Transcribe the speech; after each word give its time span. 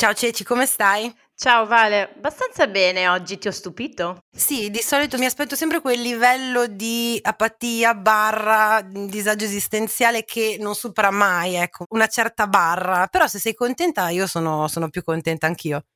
Ciao 0.00 0.14
Ceci, 0.14 0.44
come 0.44 0.64
stai? 0.64 1.12
Ciao 1.34 1.66
Vale, 1.66 2.12
abbastanza 2.14 2.68
bene 2.68 3.08
oggi, 3.08 3.36
ti 3.36 3.48
ho 3.48 3.50
stupito? 3.50 4.20
Sì, 4.30 4.70
di 4.70 4.78
solito 4.78 5.18
mi 5.18 5.24
aspetto 5.24 5.56
sempre 5.56 5.80
quel 5.80 6.00
livello 6.00 6.68
di 6.68 7.18
apatia 7.20 7.94
barra 7.96 8.80
disagio 8.80 9.44
esistenziale 9.44 10.22
che 10.22 10.56
non 10.60 10.76
supera 10.76 11.10
mai, 11.10 11.56
ecco, 11.56 11.84
una 11.88 12.06
certa 12.06 12.46
barra. 12.46 13.08
Però 13.08 13.26
se 13.26 13.40
sei 13.40 13.54
contenta 13.54 14.08
io 14.10 14.28
sono, 14.28 14.68
sono 14.68 14.88
più 14.88 15.02
contenta 15.02 15.48
anch'io. 15.48 15.86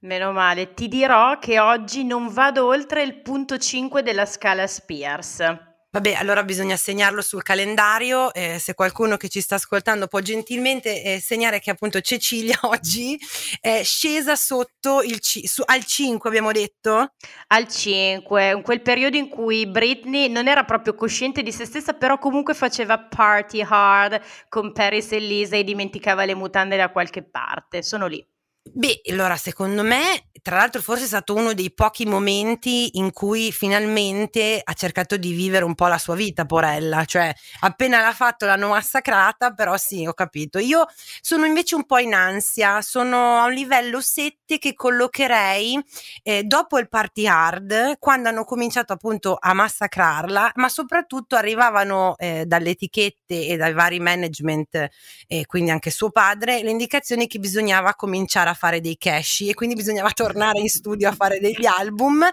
Meno 0.00 0.32
male, 0.32 0.74
ti 0.74 0.88
dirò 0.88 1.38
che 1.38 1.60
oggi 1.60 2.02
non 2.02 2.32
vado 2.32 2.66
oltre 2.66 3.04
il 3.04 3.22
punto 3.22 3.56
5 3.56 4.02
della 4.02 4.26
scala 4.26 4.66
Spears. 4.66 5.67
Vabbè, 5.98 6.12
allora 6.12 6.44
bisogna 6.44 6.76
segnarlo 6.76 7.20
sul 7.22 7.42
calendario. 7.42 8.32
Eh, 8.32 8.60
se 8.60 8.74
qualcuno 8.74 9.16
che 9.16 9.28
ci 9.28 9.40
sta 9.40 9.56
ascoltando 9.56 10.06
può 10.06 10.20
gentilmente 10.20 11.02
eh, 11.02 11.20
segnare 11.20 11.58
che 11.58 11.70
appunto 11.70 12.00
Cecilia 12.00 12.56
oggi 12.70 13.18
è 13.60 13.82
scesa 13.82 14.36
sotto 14.36 15.02
il 15.02 15.18
c- 15.18 15.48
su, 15.48 15.60
al 15.66 15.84
5, 15.84 16.28
abbiamo 16.30 16.52
detto? 16.52 17.14
Al 17.48 17.66
5, 17.66 18.50
in 18.52 18.62
quel 18.62 18.80
periodo 18.80 19.16
in 19.16 19.28
cui 19.28 19.66
Britney 19.66 20.28
non 20.28 20.46
era 20.46 20.62
proprio 20.62 20.94
cosciente 20.94 21.42
di 21.42 21.50
se 21.50 21.64
stessa, 21.64 21.94
però 21.94 22.16
comunque 22.18 22.54
faceva 22.54 22.96
party 23.00 23.66
hard 23.68 24.20
con 24.48 24.72
Paris 24.72 25.10
e 25.10 25.18
Lisa 25.18 25.56
e 25.56 25.64
dimenticava 25.64 26.24
le 26.24 26.36
mutande 26.36 26.76
da 26.76 26.90
qualche 26.90 27.24
parte. 27.24 27.82
Sono 27.82 28.06
lì. 28.06 28.24
Beh, 28.72 29.02
allora 29.10 29.36
secondo 29.36 29.82
me, 29.82 30.30
tra 30.42 30.56
l'altro 30.56 30.82
forse 30.82 31.04
è 31.04 31.06
stato 31.06 31.34
uno 31.34 31.52
dei 31.54 31.72
pochi 31.72 32.06
momenti 32.06 32.98
in 32.98 33.12
cui 33.12 33.52
finalmente 33.52 34.60
ha 34.62 34.72
cercato 34.72 35.16
di 35.16 35.32
vivere 35.32 35.64
un 35.64 35.74
po' 35.74 35.86
la 35.86 35.98
sua 35.98 36.16
vita, 36.16 36.44
Porella, 36.44 37.04
cioè 37.04 37.32
appena 37.60 38.00
l'ha 38.00 38.12
fatto 38.12 38.46
l'hanno 38.46 38.68
massacrata, 38.68 39.52
però 39.52 39.76
sì, 39.76 40.06
ho 40.06 40.12
capito. 40.12 40.58
Io 40.58 40.86
sono 41.20 41.44
invece 41.46 41.76
un 41.76 41.86
po' 41.86 41.98
in 41.98 42.14
ansia, 42.14 42.82
sono 42.82 43.38
a 43.38 43.44
un 43.44 43.52
livello 43.52 44.00
7 44.00 44.58
che 44.58 44.74
collocherei 44.74 45.80
eh, 46.22 46.42
dopo 46.42 46.78
il 46.78 46.88
party 46.88 47.26
hard, 47.26 47.98
quando 47.98 48.28
hanno 48.28 48.44
cominciato 48.44 48.92
appunto 48.92 49.36
a 49.38 49.52
massacrarla, 49.54 50.52
ma 50.56 50.68
soprattutto 50.68 51.36
arrivavano 51.36 52.16
eh, 52.18 52.44
dalle 52.46 52.70
etichette 52.70 53.46
e 53.46 53.56
dai 53.56 53.72
vari 53.72 54.00
management, 54.00 54.88
eh, 55.26 55.46
quindi 55.46 55.70
anche 55.70 55.90
suo 55.90 56.10
padre, 56.10 56.62
le 56.62 56.70
indicazioni 56.70 57.26
che 57.26 57.38
bisognava 57.38 57.94
cominciare 57.94 58.50
a 58.50 58.54
fare 58.58 58.80
dei 58.80 58.96
cash 58.98 59.42
e 59.48 59.54
quindi 59.54 59.74
bisognava 59.74 60.10
tornare 60.10 60.58
in 60.58 60.68
studio 60.68 61.08
a 61.08 61.12
fare 61.12 61.38
degli 61.38 61.64
album. 61.64 62.28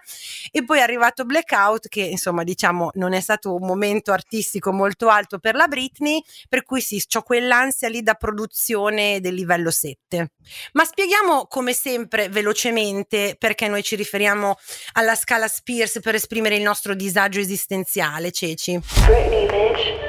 E 0.51 0.63
poi 0.63 0.79
è 0.79 0.81
arrivato 0.81 1.23
Blackout 1.25 1.87
che 1.87 2.01
insomma 2.01 2.43
diciamo 2.43 2.89
non 2.95 3.13
è 3.13 3.19
stato 3.19 3.53
un 3.55 3.65
momento 3.65 4.11
artistico 4.11 4.71
molto 4.71 5.07
alto 5.09 5.39
per 5.39 5.55
la 5.55 5.67
Britney 5.67 6.21
per 6.49 6.63
cui 6.63 6.81
sì, 6.81 7.01
ho 7.15 7.21
quell'ansia 7.21 7.87
lì 7.89 8.01
da 8.01 8.15
produzione 8.15 9.19
del 9.21 9.33
livello 9.33 9.71
7 9.71 10.31
ma 10.73 10.85
spieghiamo 10.85 11.47
come 11.47 11.73
sempre 11.73 12.29
velocemente 12.29 13.35
perché 13.37 13.67
noi 13.67 13.83
ci 13.83 13.95
riferiamo 13.95 14.57
alla 14.93 15.15
scala 15.15 15.47
Spears 15.47 15.99
per 16.01 16.15
esprimere 16.15 16.55
il 16.55 16.63
nostro 16.63 16.93
disagio 16.95 17.39
esistenziale 17.39 18.31
Ceci. 18.31 18.79
Britney 19.05 19.45
bitch 19.47 20.04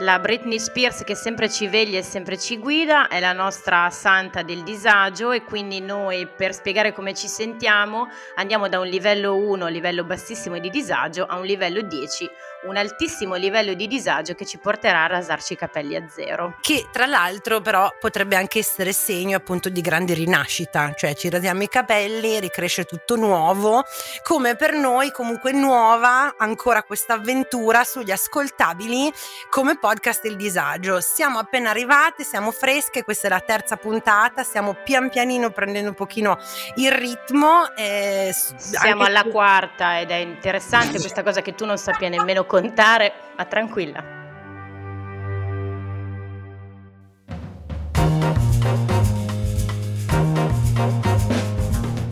La 0.00 0.18
Britney 0.18 0.58
Spears 0.58 1.04
che 1.04 1.14
sempre 1.14 1.48
ci 1.48 1.68
veglia 1.68 1.98
e 1.98 2.02
sempre 2.02 2.38
ci 2.38 2.58
guida 2.58 3.08
è 3.08 3.18
la 3.18 3.32
nostra 3.32 3.88
santa 3.88 4.42
del 4.42 4.62
disagio 4.62 5.30
e 5.30 5.42
quindi 5.42 5.80
noi 5.80 6.26
per 6.26 6.52
spiegare 6.52 6.92
come 6.92 7.14
ci 7.14 7.28
sentiamo 7.28 8.06
andiamo 8.34 8.68
da 8.68 8.78
un 8.78 8.88
livello 8.88 9.34
1, 9.36 9.68
livello 9.68 10.04
bassissimo 10.04 10.58
di 10.58 10.68
disagio, 10.68 11.24
a 11.24 11.38
un 11.38 11.46
livello 11.46 11.80
10, 11.80 12.28
un 12.66 12.76
altissimo 12.76 13.36
livello 13.36 13.72
di 13.72 13.86
disagio 13.86 14.34
che 14.34 14.44
ci 14.44 14.58
porterà 14.58 15.04
a 15.04 15.06
rasarci 15.06 15.54
i 15.54 15.56
capelli 15.56 15.96
a 15.96 16.06
zero. 16.10 16.58
Che 16.60 16.88
tra 16.92 17.06
l'altro 17.06 17.62
però 17.62 17.90
potrebbe 17.98 18.36
anche 18.36 18.58
essere 18.58 18.92
segno 18.92 19.38
appunto 19.38 19.70
di 19.70 19.80
grande 19.80 20.12
rinascita, 20.12 20.92
cioè 20.94 21.14
ci 21.14 21.30
rasiamo 21.30 21.62
i 21.62 21.68
capelli, 21.68 22.38
ricresce 22.38 22.84
tutto 22.84 23.16
nuovo, 23.16 23.82
come 24.22 24.56
per 24.56 24.74
noi 24.74 25.10
comunque 25.10 25.52
nuova 25.52 26.34
ancora 26.36 26.82
questa 26.82 27.14
avventura 27.14 27.82
sugli 27.82 28.10
ascoltabili 28.10 29.10
come 29.48 29.78
podcast 29.86 30.24
Il 30.24 30.34
Disagio. 30.34 31.00
Siamo 31.00 31.38
appena 31.38 31.70
arrivate, 31.70 32.24
siamo 32.24 32.50
fresche, 32.50 33.04
questa 33.04 33.28
è 33.28 33.30
la 33.30 33.38
terza 33.38 33.76
puntata, 33.76 34.42
stiamo 34.42 34.74
pian 34.82 35.08
pianino 35.08 35.50
prendendo 35.50 35.90
un 35.90 35.94
pochino 35.94 36.38
il 36.74 36.90
ritmo. 36.90 37.72
Eh, 37.76 38.34
siamo 38.34 39.04
alla 39.04 39.22
su... 39.22 39.30
quarta 39.30 40.00
ed 40.00 40.10
è 40.10 40.16
interessante 40.16 40.98
questa 40.98 41.22
cosa 41.22 41.40
che 41.40 41.54
tu 41.54 41.64
non 41.64 41.78
sappia 41.78 42.08
nemmeno 42.08 42.46
contare, 42.46 43.12
ma 43.36 43.44
tranquilla. 43.44 44.02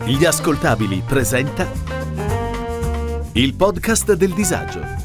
Gli 0.05 0.23
ascoltabili 0.23 1.03
presenta 1.05 1.69
il 3.33 3.53
podcast 3.53 4.13
del 4.13 4.33
disagio. 4.33 5.04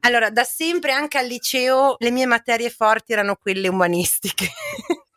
Allora, 0.00 0.30
da 0.30 0.44
sempre 0.44 0.92
anche 0.92 1.18
al 1.18 1.26
liceo 1.26 1.96
le 1.98 2.10
mie 2.10 2.26
materie 2.26 2.70
forti 2.70 3.12
erano 3.12 3.36
quelle 3.36 3.68
umanistiche. 3.68 4.48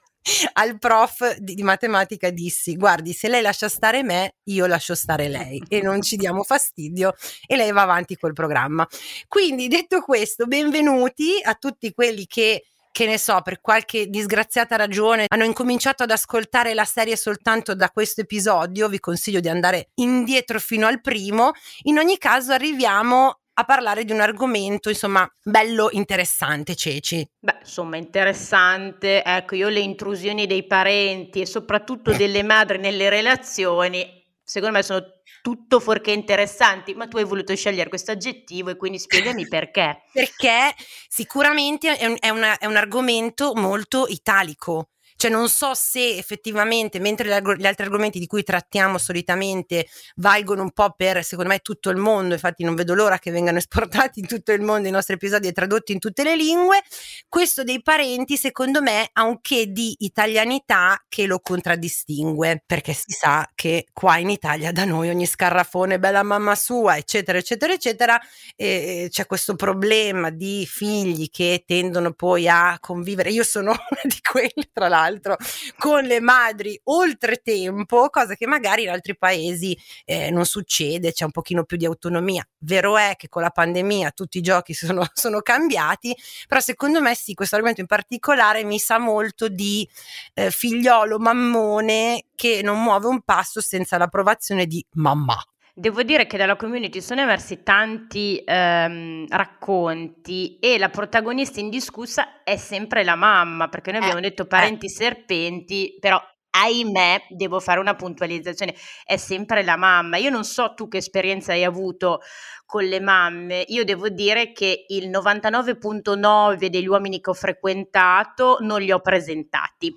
al 0.53 0.77
prof 0.77 1.37
di, 1.37 1.55
di, 1.55 1.63
matematica 1.63 2.29
dissi 2.29 2.75
guardi 2.75 3.11
se 3.11 3.27
lei 3.27 3.41
lascia 3.41 3.67
stare 3.67 4.03
me 4.03 4.35
io 4.43 4.67
lascio 4.67 4.93
stare 4.93 5.27
lei 5.27 5.59
e 5.67 5.81
non 5.81 6.03
ci 6.03 6.15
diamo 6.15 6.43
fastidio 6.43 7.15
e 7.47 7.55
lei 7.55 7.71
va 7.71 7.81
avanti 7.81 8.15
col 8.15 8.33
programma 8.33 8.87
quindi 9.27 9.67
detto 9.67 10.01
questo 10.01 10.45
benvenuti 10.45 11.41
a 11.41 11.55
tutti 11.55 11.91
quelli 11.91 12.27
che 12.27 12.65
che 12.91 13.05
ne 13.05 13.17
so, 13.17 13.41
per 13.41 13.61
qualche 13.61 14.07
disgraziata 14.07 14.75
ragione 14.75 15.25
hanno 15.29 15.45
incominciato 15.45 16.03
ad 16.03 16.11
ascoltare 16.11 16.73
la 16.73 16.83
serie 16.83 17.15
soltanto 17.15 17.73
da 17.73 17.89
questo 17.89 18.21
episodio, 18.21 18.89
vi 18.89 18.99
consiglio 18.99 19.39
di 19.39 19.47
andare 19.47 19.91
indietro 19.95 20.59
fino 20.59 20.87
al 20.87 20.99
primo. 20.99 21.53
In 21.83 21.97
ogni 21.97 22.17
caso 22.17 22.51
arriviamo 22.51 23.40
a 23.53 23.63
parlare 23.63 24.05
di 24.05 24.11
un 24.11 24.21
argomento, 24.21 24.89
insomma, 24.89 25.27
bello 25.43 25.89
interessante, 25.91 26.75
Ceci. 26.75 27.27
Beh, 27.39 27.57
insomma, 27.61 27.97
interessante. 27.97 29.23
Ecco, 29.23 29.55
io 29.55 29.69
le 29.69 29.79
intrusioni 29.79 30.47
dei 30.47 30.65
parenti 30.65 31.41
e 31.41 31.45
soprattutto 31.45 32.11
delle 32.13 32.43
madri 32.43 32.77
nelle 32.77 33.09
relazioni, 33.09 34.23
secondo 34.43 34.77
me 34.77 34.83
sono 34.83 35.03
tutto 35.41 35.79
fuorché 35.79 36.11
interessanti, 36.11 36.93
ma 36.93 37.07
tu 37.07 37.17
hai 37.17 37.23
voluto 37.23 37.55
scegliere 37.55 37.89
questo 37.89 38.11
aggettivo 38.11 38.69
e 38.69 38.77
quindi 38.77 38.99
spiegami 38.99 39.47
perché. 39.47 40.03
perché 40.13 40.73
sicuramente 41.07 41.97
è 41.97 42.05
un, 42.05 42.17
è, 42.19 42.29
una, 42.29 42.57
è 42.57 42.65
un 42.65 42.75
argomento 42.75 43.53
molto 43.55 44.05
italico 44.07 44.89
cioè 45.21 45.29
non 45.29 45.49
so 45.49 45.75
se 45.75 46.17
effettivamente, 46.17 46.97
mentre 46.97 47.27
gli 47.27 47.67
altri 47.67 47.85
argomenti 47.85 48.17
di 48.17 48.25
cui 48.25 48.41
trattiamo 48.41 48.97
solitamente 48.97 49.85
valgono 50.15 50.63
un 50.63 50.71
po' 50.71 50.95
per, 50.97 51.23
secondo 51.23 51.51
me, 51.51 51.59
tutto 51.59 51.91
il 51.91 51.97
mondo, 51.97 52.33
infatti 52.33 52.63
non 52.63 52.73
vedo 52.73 52.95
l'ora 52.95 53.19
che 53.19 53.29
vengano 53.29 53.59
esportati 53.59 54.19
in 54.19 54.25
tutto 54.25 54.51
il 54.51 54.61
mondo 54.61 54.87
i 54.87 54.91
nostri 54.91 55.13
episodi 55.13 55.47
e 55.47 55.51
tradotti 55.51 55.91
in 55.91 55.99
tutte 55.99 56.23
le 56.23 56.35
lingue, 56.35 56.81
questo 57.29 57.63
dei 57.63 57.83
parenti, 57.83 58.35
secondo 58.35 58.81
me, 58.81 59.09
ha 59.13 59.25
un 59.25 59.39
che 59.41 59.71
di 59.71 59.93
italianità 59.99 60.99
che 61.07 61.27
lo 61.27 61.39
contraddistingue, 61.39 62.63
perché 62.65 62.93
si 62.93 63.11
sa 63.11 63.47
che 63.53 63.89
qua 63.93 64.17
in 64.17 64.31
Italia 64.31 64.71
da 64.71 64.85
noi 64.85 65.09
ogni 65.09 65.27
scarrafone 65.27 65.99
bella 65.99 66.23
mamma 66.23 66.55
sua, 66.55 66.97
eccetera, 66.97 67.37
eccetera, 67.37 67.73
eccetera, 67.73 68.19
e 68.55 69.05
c'è 69.11 69.27
questo 69.27 69.53
problema 69.53 70.31
di 70.31 70.65
figli 70.67 71.29
che 71.29 71.63
tendono 71.67 72.11
poi 72.13 72.47
a 72.47 72.79
convivere. 72.79 73.29
Io 73.29 73.43
sono 73.43 73.69
una 73.69 74.01
di 74.01 74.19
quelle, 74.27 74.67
tra 74.73 74.87
l'altro 74.87 75.09
l'altro 75.11 75.37
con 75.77 76.03
le 76.03 76.19
madri 76.19 76.79
oltretempo, 76.85 78.09
cosa 78.09 78.35
che 78.35 78.47
magari 78.47 78.83
in 78.83 78.89
altri 78.89 79.17
paesi 79.17 79.77
eh, 80.05 80.31
non 80.31 80.45
succede, 80.45 81.11
c'è 81.11 81.25
un 81.25 81.31
pochino 81.31 81.63
più 81.63 81.77
di 81.77 81.85
autonomia. 81.85 82.47
Vero 82.59 82.97
è 82.97 83.15
che 83.17 83.27
con 83.27 83.41
la 83.41 83.49
pandemia 83.49 84.11
tutti 84.11 84.37
i 84.37 84.41
giochi 84.41 84.73
sono, 84.75 85.05
sono 85.13 85.41
cambiati, 85.41 86.15
però 86.47 86.61
secondo 86.61 87.01
me 87.01 87.15
sì, 87.15 87.33
questo 87.33 87.55
argomento 87.55 87.81
in 87.81 87.87
particolare 87.87 88.63
mi 88.63 88.79
sa 88.79 88.97
molto 88.97 89.47
di 89.47 89.87
eh, 90.33 90.51
figliolo 90.51 91.19
mammone 91.19 92.25
che 92.35 92.61
non 92.63 92.81
muove 92.81 93.07
un 93.07 93.21
passo 93.21 93.61
senza 93.61 93.97
l'approvazione 93.97 94.65
di 94.65 94.83
mamma. 94.93 95.37
Devo 95.73 96.03
dire 96.03 96.27
che 96.27 96.37
dalla 96.37 96.55
community 96.55 97.01
sono 97.01 97.21
emersi 97.21 97.63
tanti 97.63 98.41
ehm, 98.45 99.27
racconti 99.29 100.57
e 100.59 100.77
la 100.77 100.89
protagonista 100.89 101.59
indiscussa 101.59 102.43
è 102.43 102.57
sempre 102.57 103.03
la 103.03 103.15
mamma, 103.15 103.69
perché 103.69 103.91
noi 103.91 104.01
abbiamo 104.01 104.19
eh, 104.19 104.29
detto 104.29 104.45
parenti 104.45 104.87
eh. 104.87 104.89
serpenti, 104.89 105.97
però 105.99 106.21
ahimè, 106.51 107.27
devo 107.29 107.59
fare 107.59 107.79
una 107.79 107.95
puntualizzazione, 107.95 108.75
è 109.05 109.17
sempre 109.17 109.63
la 109.63 109.77
mamma. 109.77 110.17
Io 110.17 110.29
non 110.29 110.43
so 110.43 110.73
tu 110.73 110.87
che 110.87 110.97
esperienza 110.97 111.53
hai 111.53 111.63
avuto 111.63 112.19
con 112.65 112.83
le 112.83 112.99
mamme, 112.99 113.65
io 113.67 113.83
devo 113.83 114.09
dire 114.09 114.51
che 114.51 114.85
il 114.89 115.09
99.9 115.09 116.67
degli 116.67 116.87
uomini 116.87 117.19
che 117.19 117.29
ho 117.29 117.33
frequentato 117.33 118.57
non 118.61 118.81
li 118.81 118.91
ho 118.91 118.99
presentati. 118.99 119.93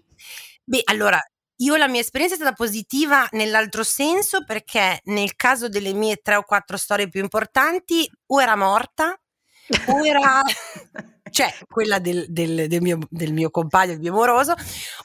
Beh, 0.64 0.82
allora, 0.84 1.20
io 1.58 1.76
la 1.76 1.88
mia 1.88 2.00
esperienza 2.00 2.34
è 2.34 2.38
stata 2.38 2.54
positiva 2.54 3.26
nell'altro 3.32 3.82
senso 3.82 4.44
perché 4.44 5.00
nel 5.04 5.36
caso 5.36 5.68
delle 5.68 5.92
mie 5.92 6.16
tre 6.16 6.36
o 6.36 6.42
quattro 6.42 6.76
storie 6.76 7.08
più 7.08 7.20
importanti 7.20 8.10
o 8.26 8.42
era 8.42 8.56
morta 8.56 9.18
o 9.88 10.04
era 10.04 10.42
cioè 11.34 11.52
quella 11.68 11.98
del, 11.98 12.26
del, 12.28 12.68
del, 12.68 12.80
mio, 12.80 12.96
del, 13.10 13.32
mio, 13.32 13.50
compagno, 13.50 13.90
il 13.90 13.98
mio 13.98 14.12
moroso, 14.12 14.54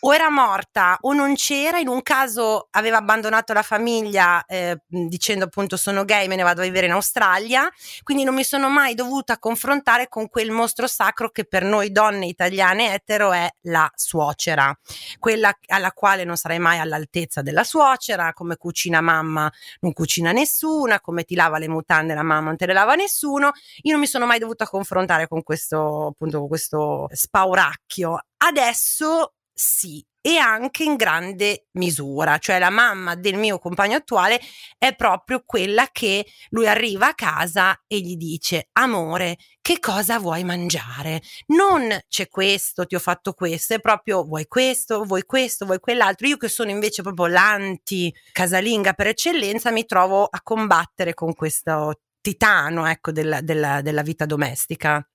o 0.01 0.13
era 0.13 0.29
morta 0.29 0.95
o 1.01 1.11
non 1.13 1.33
c'era, 1.33 1.79
in 1.79 1.87
un 1.87 2.03
caso 2.03 2.67
aveva 2.69 2.97
abbandonato 2.97 3.51
la 3.51 3.63
famiglia 3.63 4.45
eh, 4.45 4.77
dicendo 4.87 5.45
appunto 5.45 5.75
sono 5.75 6.05
gay, 6.05 6.27
me 6.27 6.35
ne 6.35 6.43
vado 6.43 6.61
a 6.61 6.65
vivere 6.65 6.85
in 6.85 6.91
Australia, 6.91 7.67
quindi 8.03 8.23
non 8.23 8.35
mi 8.35 8.43
sono 8.43 8.69
mai 8.69 8.93
dovuta 8.93 9.39
confrontare 9.39 10.07
con 10.07 10.29
quel 10.29 10.51
mostro 10.51 10.85
sacro 10.85 11.31
che 11.31 11.45
per 11.45 11.63
noi 11.63 11.91
donne 11.91 12.27
italiane 12.27 12.93
etero 12.93 13.33
è 13.33 13.49
la 13.61 13.91
suocera, 13.95 14.71
quella 15.17 15.51
alla 15.65 15.91
quale 15.93 16.25
non 16.25 16.35
sarai 16.35 16.59
mai 16.59 16.77
all'altezza 16.77 17.41
della 17.41 17.63
suocera, 17.63 18.33
come 18.33 18.55
cucina 18.55 19.01
mamma 19.01 19.51
non 19.79 19.93
cucina 19.93 20.31
nessuna, 20.31 21.01
come 21.01 21.23
ti 21.23 21.33
lava 21.33 21.57
le 21.57 21.67
mutande 21.67 22.13
la 22.13 22.21
mamma 22.21 22.49
non 22.49 22.55
te 22.55 22.67
le 22.67 22.73
lava 22.73 22.93
nessuno, 22.93 23.49
io 23.81 23.91
non 23.93 23.99
mi 23.99 24.05
sono 24.05 24.27
mai 24.27 24.37
dovuta 24.37 24.67
confrontare 24.67 25.27
con 25.27 25.41
questo 25.41 26.13
appunto 26.19 26.47
questo 26.47 27.07
spauracchio. 27.11 28.19
Adesso 28.37 29.33
sì, 29.53 30.05
e 30.21 30.37
anche 30.37 30.83
in 30.83 30.95
grande 30.95 31.67
misura, 31.73 32.37
cioè 32.39 32.59
la 32.59 32.69
mamma 32.69 33.15
del 33.15 33.35
mio 33.35 33.57
compagno 33.57 33.95
attuale 33.95 34.39
è 34.77 34.93
proprio 34.95 35.43
quella 35.45 35.87
che 35.91 36.25
lui 36.49 36.67
arriva 36.67 37.07
a 37.07 37.13
casa 37.13 37.81
e 37.87 37.99
gli 37.99 38.17
dice 38.17 38.67
amore, 38.73 39.37
che 39.61 39.79
cosa 39.79 40.19
vuoi 40.19 40.43
mangiare? 40.43 41.21
Non 41.47 41.97
c'è 42.09 42.27
questo, 42.27 42.85
ti 42.85 42.95
ho 42.95 42.99
fatto 42.99 43.33
questo, 43.33 43.75
è 43.75 43.79
proprio 43.79 44.23
vuoi 44.23 44.45
questo, 44.47 45.03
vuoi 45.03 45.23
questo, 45.23 45.65
vuoi 45.65 45.79
quell'altro. 45.79 46.27
Io 46.27 46.37
che 46.37 46.49
sono 46.49 46.69
invece 46.69 47.01
proprio 47.01 47.27
l'anti 47.27 48.13
casalinga 48.33 48.93
per 48.93 49.07
eccellenza 49.07 49.71
mi 49.71 49.85
trovo 49.85 50.25
a 50.25 50.41
combattere 50.41 51.13
con 51.13 51.33
questo 51.33 52.01
titano, 52.21 52.85
ecco, 52.87 53.11
della, 53.11 53.41
della, 53.41 53.81
della 53.81 54.01
vita 54.01 54.25
domestica. 54.25 55.05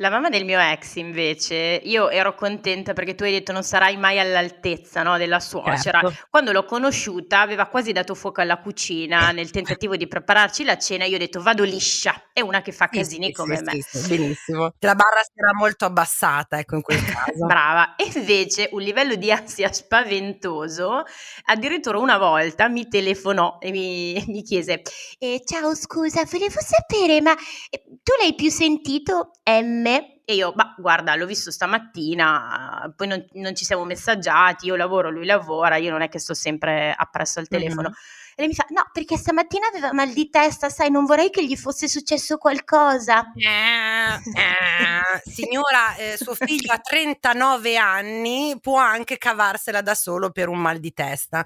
La 0.00 0.10
mamma 0.10 0.28
del 0.28 0.44
mio 0.44 0.60
ex 0.60 0.94
invece, 0.94 1.80
io 1.82 2.08
ero 2.08 2.36
contenta 2.36 2.92
perché 2.92 3.16
tu 3.16 3.24
hai 3.24 3.32
detto 3.32 3.50
non 3.50 3.64
sarai 3.64 3.96
mai 3.96 4.20
all'altezza, 4.20 5.02
no, 5.02 5.18
della 5.18 5.40
suocera. 5.40 5.98
Certo. 6.00 6.14
Quando 6.30 6.52
l'ho 6.52 6.64
conosciuta 6.64 7.40
aveva 7.40 7.66
quasi 7.66 7.90
dato 7.90 8.14
fuoco 8.14 8.40
alla 8.40 8.58
cucina 8.58 9.32
nel 9.32 9.50
tentativo 9.50 9.96
di 9.96 10.06
prepararci 10.06 10.62
la 10.62 10.78
cena, 10.78 11.04
io 11.04 11.16
ho 11.16 11.18
detto 11.18 11.42
vado 11.42 11.64
liscia, 11.64 12.28
è 12.32 12.40
una 12.40 12.62
che 12.62 12.70
fa 12.70 12.86
casini 12.86 13.26
sì, 13.26 13.32
come 13.32 13.56
sì, 13.56 13.64
me. 13.64 13.82
Sì, 13.82 14.08
benissimo. 14.16 14.72
La 14.78 14.94
barra 14.94 15.20
si 15.24 15.32
era 15.34 15.52
molto 15.52 15.84
abbassata, 15.86 16.60
ecco 16.60 16.76
in 16.76 16.82
quel 16.82 17.04
caso. 17.04 17.32
Brava. 17.44 17.96
E 17.96 18.08
invece 18.14 18.68
un 18.70 18.82
livello 18.82 19.16
di 19.16 19.32
ansia 19.32 19.72
spaventoso, 19.72 21.02
addirittura 21.46 21.98
una 21.98 22.18
volta 22.18 22.68
mi 22.68 22.86
telefonò 22.86 23.58
e 23.60 23.72
mi, 23.72 24.22
mi 24.28 24.42
chiese 24.42 24.82
eh, 25.18 25.42
ciao 25.44 25.74
scusa, 25.74 26.22
volevo 26.30 26.60
sapere 26.60 27.20
ma 27.20 27.34
eh, 27.68 27.82
tu 28.04 28.12
l'hai 28.20 28.36
più 28.36 28.48
sentito 28.48 29.32
M? 29.44 29.87
Me 29.88 30.18
e 30.24 30.34
io, 30.34 30.52
ma 30.54 30.74
guarda, 30.76 31.14
l'ho 31.14 31.24
visto 31.24 31.50
stamattina, 31.50 32.92
poi 32.94 33.06
non, 33.06 33.24
non, 33.32 33.54
ci 33.54 33.64
siamo 33.64 33.84
messaggiati, 33.84 34.66
io 34.66 34.76
lavoro, 34.76 35.10
lui 35.10 35.24
lavora, 35.24 35.76
io 35.76 35.90
non 35.90 36.02
è 36.02 36.10
che 36.10 36.18
sto 36.18 36.34
sempre 36.34 36.94
appresso 36.94 37.38
al 37.38 37.48
telefono. 37.48 37.88
Mm-hmm. 37.88 38.34
E 38.34 38.42
lei 38.42 38.48
mi 38.48 38.54
fa, 38.54 38.66
no, 38.68 38.90
perché 38.92 39.16
stamattina 39.16 39.68
aveva 39.68 39.94
mal 39.94 40.12
di 40.12 40.28
testa, 40.28 40.68
sai, 40.68 40.90
non 40.90 41.06
vorrei 41.06 41.30
che 41.30 41.46
gli 41.46 41.56
fosse 41.56 41.88
successo 41.88 42.36
qualcosa. 42.36 43.32
Eh, 43.34 44.14
eh, 44.38 45.22
signora, 45.24 45.96
eh, 45.96 46.18
suo 46.18 46.34
figlio 46.34 46.74
ha 46.74 46.78
39 46.78 47.76
anni, 47.78 48.54
può 48.60 48.76
anche 48.76 49.16
cavarsela 49.16 49.80
da 49.80 49.94
solo 49.94 50.30
per 50.30 50.48
un 50.48 50.58
mal 50.58 50.78
di 50.78 50.92
testa. 50.92 51.42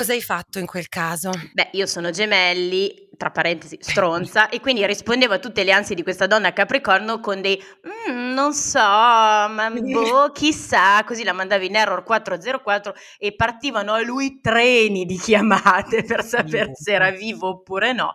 Cosa 0.00 0.14
hai 0.14 0.22
fatto 0.22 0.58
in 0.58 0.64
quel 0.64 0.88
caso? 0.88 1.30
Beh, 1.52 1.68
io 1.72 1.84
sono 1.84 2.08
gemelli, 2.08 3.10
tra 3.18 3.30
parentesi, 3.30 3.76
stronza, 3.82 4.48
e 4.48 4.58
quindi 4.58 4.86
rispondevo 4.86 5.34
a 5.34 5.38
tutte 5.38 5.62
le 5.62 5.72
ansie 5.72 5.94
di 5.94 6.02
questa 6.02 6.26
donna 6.26 6.54
Capricorno 6.54 7.20
con 7.20 7.42
dei 7.42 7.62
mm, 8.08 8.32
non 8.32 8.54
so, 8.54 8.78
ma 8.78 9.70
boh, 9.70 10.30
chissà, 10.32 11.04
così 11.04 11.22
la 11.22 11.34
mandavi 11.34 11.66
in 11.66 11.76
error 11.76 12.02
404 12.02 12.94
e 13.18 13.34
partivano 13.34 13.92
a 13.92 14.00
lui 14.00 14.40
treni 14.40 15.04
di 15.04 15.18
chiamate 15.18 16.02
per 16.08 16.24
sapere 16.24 16.70
se 16.74 16.92
era 16.92 17.10
vivo 17.10 17.48
oppure 17.48 17.92
no. 17.92 18.14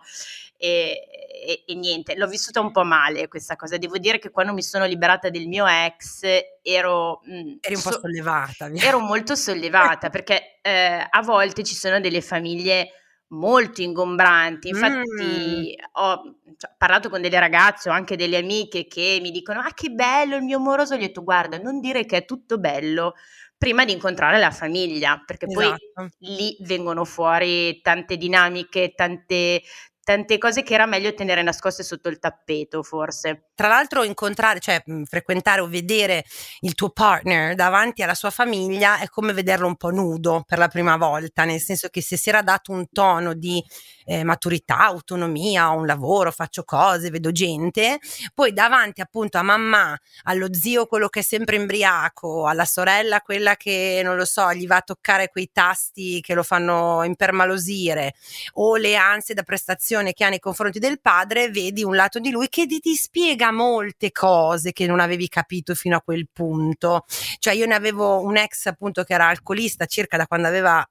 E, 0.58 1.06
e, 1.46 1.64
e, 1.66 1.74
niente, 1.74 2.16
l'ho 2.16 2.26
vissuta 2.26 2.60
un 2.60 2.72
po' 2.72 2.84
male 2.84 3.28
questa 3.28 3.56
cosa. 3.56 3.76
Devo 3.76 3.98
dire 3.98 4.18
che 4.18 4.30
quando 4.30 4.52
mi 4.52 4.62
sono 4.62 4.84
liberata 4.84 5.28
del 5.30 5.46
mio 5.46 5.66
ex 5.66 6.22
ero... 6.62 7.20
Mh, 7.24 7.34
mm, 7.34 7.56
Eri 7.60 7.74
un 7.74 7.82
po' 7.82 7.92
sollevata. 7.92 8.68
Via. 8.68 8.82
Ero 8.82 9.00
molto 9.00 9.34
sollevata 9.34 10.10
perché 10.10 10.58
eh, 10.62 11.06
a 11.08 11.22
volte 11.22 11.62
ci 11.62 11.74
sono 11.74 12.00
delle 12.00 12.20
famiglie 12.20 12.90
molto 13.28 13.82
ingombranti. 13.82 14.68
Infatti 14.68 15.76
mm. 15.78 15.84
ho 15.92 16.22
cioè, 16.56 16.74
parlato 16.76 17.08
con 17.08 17.20
delle 17.20 17.38
ragazze 17.38 17.88
o 17.88 17.92
anche 17.92 18.16
delle 18.16 18.38
amiche 18.38 18.86
che 18.86 19.18
mi 19.20 19.30
dicono 19.30 19.60
ah 19.60 19.72
che 19.74 19.90
bello 19.90 20.36
il 20.36 20.42
mio 20.42 20.58
amoroso, 20.58 20.94
gli 20.94 20.98
ho 20.98 21.06
detto 21.06 21.22
guarda 21.22 21.58
non 21.58 21.80
dire 21.80 22.04
che 22.06 22.18
è 22.18 22.24
tutto 22.24 22.58
bello 22.58 23.14
prima 23.58 23.84
di 23.84 23.92
incontrare 23.92 24.38
la 24.38 24.50
famiglia, 24.50 25.22
perché 25.24 25.46
esatto. 25.46 25.76
poi 25.94 26.08
lì 26.18 26.56
vengono 26.60 27.04
fuori 27.04 27.80
tante 27.80 28.16
dinamiche, 28.16 28.92
tante, 28.94 29.62
tante 30.06 30.38
cose 30.38 30.62
che 30.62 30.72
era 30.72 30.86
meglio 30.86 31.12
tenere 31.14 31.42
nascoste 31.42 31.82
sotto 31.82 32.08
il 32.08 32.20
tappeto, 32.20 32.84
forse. 32.84 33.48
Tra 33.56 33.66
l'altro, 33.66 34.04
incontrare, 34.04 34.60
cioè 34.60 34.80
frequentare 35.04 35.60
o 35.60 35.66
vedere 35.66 36.24
il 36.60 36.76
tuo 36.76 36.90
partner 36.90 37.56
davanti 37.56 38.04
alla 38.04 38.14
sua 38.14 38.30
famiglia 38.30 39.00
è 39.00 39.08
come 39.08 39.32
vederlo 39.32 39.66
un 39.66 39.74
po' 39.74 39.90
nudo 39.90 40.44
per 40.46 40.58
la 40.58 40.68
prima 40.68 40.96
volta, 40.96 41.42
nel 41.42 41.58
senso 41.58 41.88
che 41.88 42.02
se 42.02 42.16
si 42.16 42.28
era 42.28 42.42
dato 42.42 42.70
un 42.70 42.86
tono 42.92 43.34
di 43.34 43.60
eh, 44.04 44.22
maturità, 44.22 44.78
autonomia, 44.78 45.72
ho 45.72 45.78
un 45.78 45.86
lavoro, 45.86 46.30
faccio 46.30 46.62
cose, 46.62 47.10
vedo 47.10 47.32
gente, 47.32 47.98
poi 48.32 48.52
davanti 48.52 49.00
appunto 49.00 49.38
a 49.38 49.42
mamma, 49.42 49.98
allo 50.22 50.54
zio 50.54 50.86
quello 50.86 51.08
che 51.08 51.18
è 51.18 51.24
sempre 51.24 51.56
imbriaco, 51.56 52.46
alla 52.46 52.64
sorella 52.64 53.22
quella 53.22 53.56
che 53.56 54.02
non 54.04 54.14
lo 54.14 54.24
so, 54.24 54.52
gli 54.54 54.68
va 54.68 54.76
a 54.76 54.82
toccare 54.82 55.30
quei 55.30 55.50
tasti 55.52 56.20
che 56.20 56.34
lo 56.34 56.44
fanno 56.44 57.02
impermalosire 57.02 58.14
o 58.52 58.76
le 58.76 58.94
ansie 58.94 59.34
da 59.34 59.42
prestazione 59.42 59.94
che 60.12 60.24
ha 60.24 60.28
nei 60.28 60.38
confronti 60.38 60.78
del 60.78 61.00
padre, 61.00 61.50
vedi 61.50 61.82
un 61.84 61.94
lato 61.94 62.18
di 62.18 62.30
lui 62.30 62.48
che 62.48 62.66
ti, 62.66 62.80
ti 62.80 62.94
spiega 62.94 63.50
molte 63.52 64.12
cose 64.12 64.72
che 64.72 64.86
non 64.86 65.00
avevi 65.00 65.28
capito 65.28 65.74
fino 65.74 65.96
a 65.96 66.00
quel 66.00 66.28
punto. 66.32 67.04
Cioè 67.38 67.54
io 67.54 67.66
ne 67.66 67.74
avevo 67.74 68.20
un 68.20 68.36
ex 68.36 68.66
appunto 68.66 69.02
che 69.04 69.14
era 69.14 69.28
alcolista 69.28 69.86
circa 69.86 70.16
da 70.16 70.26
quando 70.26 70.48
aveva 70.48 70.86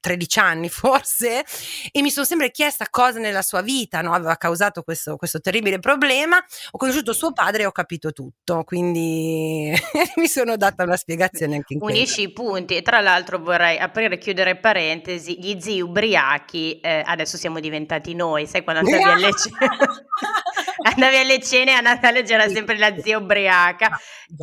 13 0.00 0.38
anni 0.38 0.68
forse 0.68 1.44
e 1.90 2.02
mi 2.02 2.10
sono 2.10 2.24
sempre 2.24 2.50
chiesta 2.50 2.86
cosa 2.90 3.18
nella 3.18 3.42
sua 3.42 3.60
vita 3.62 4.00
no? 4.00 4.12
aveva 4.12 4.36
causato 4.36 4.82
questo, 4.82 5.16
questo, 5.16 5.40
terribile 5.40 5.78
problema 5.78 6.36
ho 6.36 6.78
conosciuto 6.78 7.12
suo 7.12 7.32
padre 7.32 7.62
e 7.62 7.66
ho 7.66 7.72
capito 7.72 8.12
tutto 8.12 8.64
quindi 8.64 9.72
mi 10.16 10.28
sono 10.28 10.56
data 10.56 10.84
una 10.84 10.96
spiegazione 10.96 11.56
anche 11.56 11.74
in 11.74 11.80
unisci 11.82 12.22
i 12.22 12.32
punti 12.32 12.76
e 12.76 12.82
tra 12.82 13.00
l'altro 13.00 13.38
vorrei 13.38 13.78
aprire 13.78 14.14
e 14.14 14.18
chiudere 14.18 14.56
parentesi 14.56 15.38
gli 15.38 15.60
zii 15.60 15.80
ubriachi 15.80 16.80
eh, 16.80 17.02
adesso 17.04 17.36
siamo 17.36 17.60
diventati 17.60 18.14
noi 18.14 18.46
sai 18.46 18.64
quando 18.64 18.82
andavi 18.88 19.02
alle 19.02 19.32
cene 19.34 19.76
andavi 20.82 21.16
alle 21.16 21.40
cene 21.40 21.72
a 21.72 21.80
Natale 21.80 22.22
c'era 22.22 22.48
sempre 22.48 22.78
la 22.78 22.94
zia 23.00 23.18
ubriaca. 23.18 23.98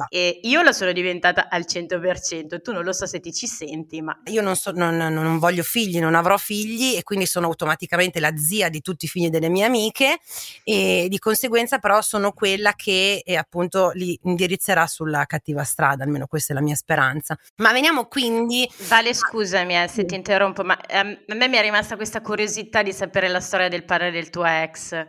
E 0.07 0.39
io 0.43 0.61
lo 0.61 0.71
sono 0.71 0.91
diventata 0.91 1.47
al 1.49 1.65
100% 1.67 2.61
tu 2.61 2.71
non 2.71 2.83
lo 2.83 2.93
so 2.93 3.07
se 3.07 3.19
ti 3.19 3.33
ci 3.33 3.47
senti 3.47 4.01
ma 4.01 4.15
io 4.25 4.43
non 4.43 4.55
so 4.55 4.71
non, 4.71 4.97
non 4.97 5.39
voglio 5.39 5.63
figli, 5.63 5.99
non 5.99 6.13
avrò 6.13 6.37
figli 6.37 6.95
e 6.95 7.01
quindi 7.01 7.25
sono 7.25 7.47
automaticamente 7.47 8.19
la 8.19 8.35
zia 8.37 8.69
di 8.69 8.81
tutti 8.81 9.05
i 9.05 9.07
figli 9.07 9.29
delle 9.29 9.49
mie 9.49 9.65
amiche 9.65 10.19
e 10.63 11.07
di 11.09 11.17
conseguenza 11.17 11.79
però 11.79 12.01
sono 12.01 12.31
quella 12.33 12.73
che 12.73 13.21
eh, 13.25 13.35
appunto 13.35 13.91
li 13.93 14.17
indirizzerà 14.23 14.87
sulla 14.87 15.25
cattiva 15.25 15.63
strada, 15.63 16.03
almeno 16.03 16.27
questa 16.27 16.53
è 16.53 16.55
la 16.55 16.61
mia 16.61 16.75
speranza. 16.75 17.37
Ma 17.57 17.71
veniamo 17.71 18.05
quindi... 18.05 18.69
Vale, 18.87 19.13
scusami 19.13 19.83
eh, 19.83 19.87
se 19.87 20.05
ti 20.05 20.15
interrompo, 20.15 20.63
ma 20.63 20.79
ehm, 20.85 21.19
a 21.27 21.35
me 21.35 21.47
mi 21.47 21.57
è 21.57 21.61
rimasta 21.61 21.95
questa 21.95 22.21
curiosità 22.21 22.83
di 22.83 22.93
sapere 22.93 23.27
la 23.27 23.39
storia 23.39 23.67
del 23.67 23.83
padre 23.83 24.11
del 24.11 24.29
tuo 24.29 24.45
ex. 24.45 25.05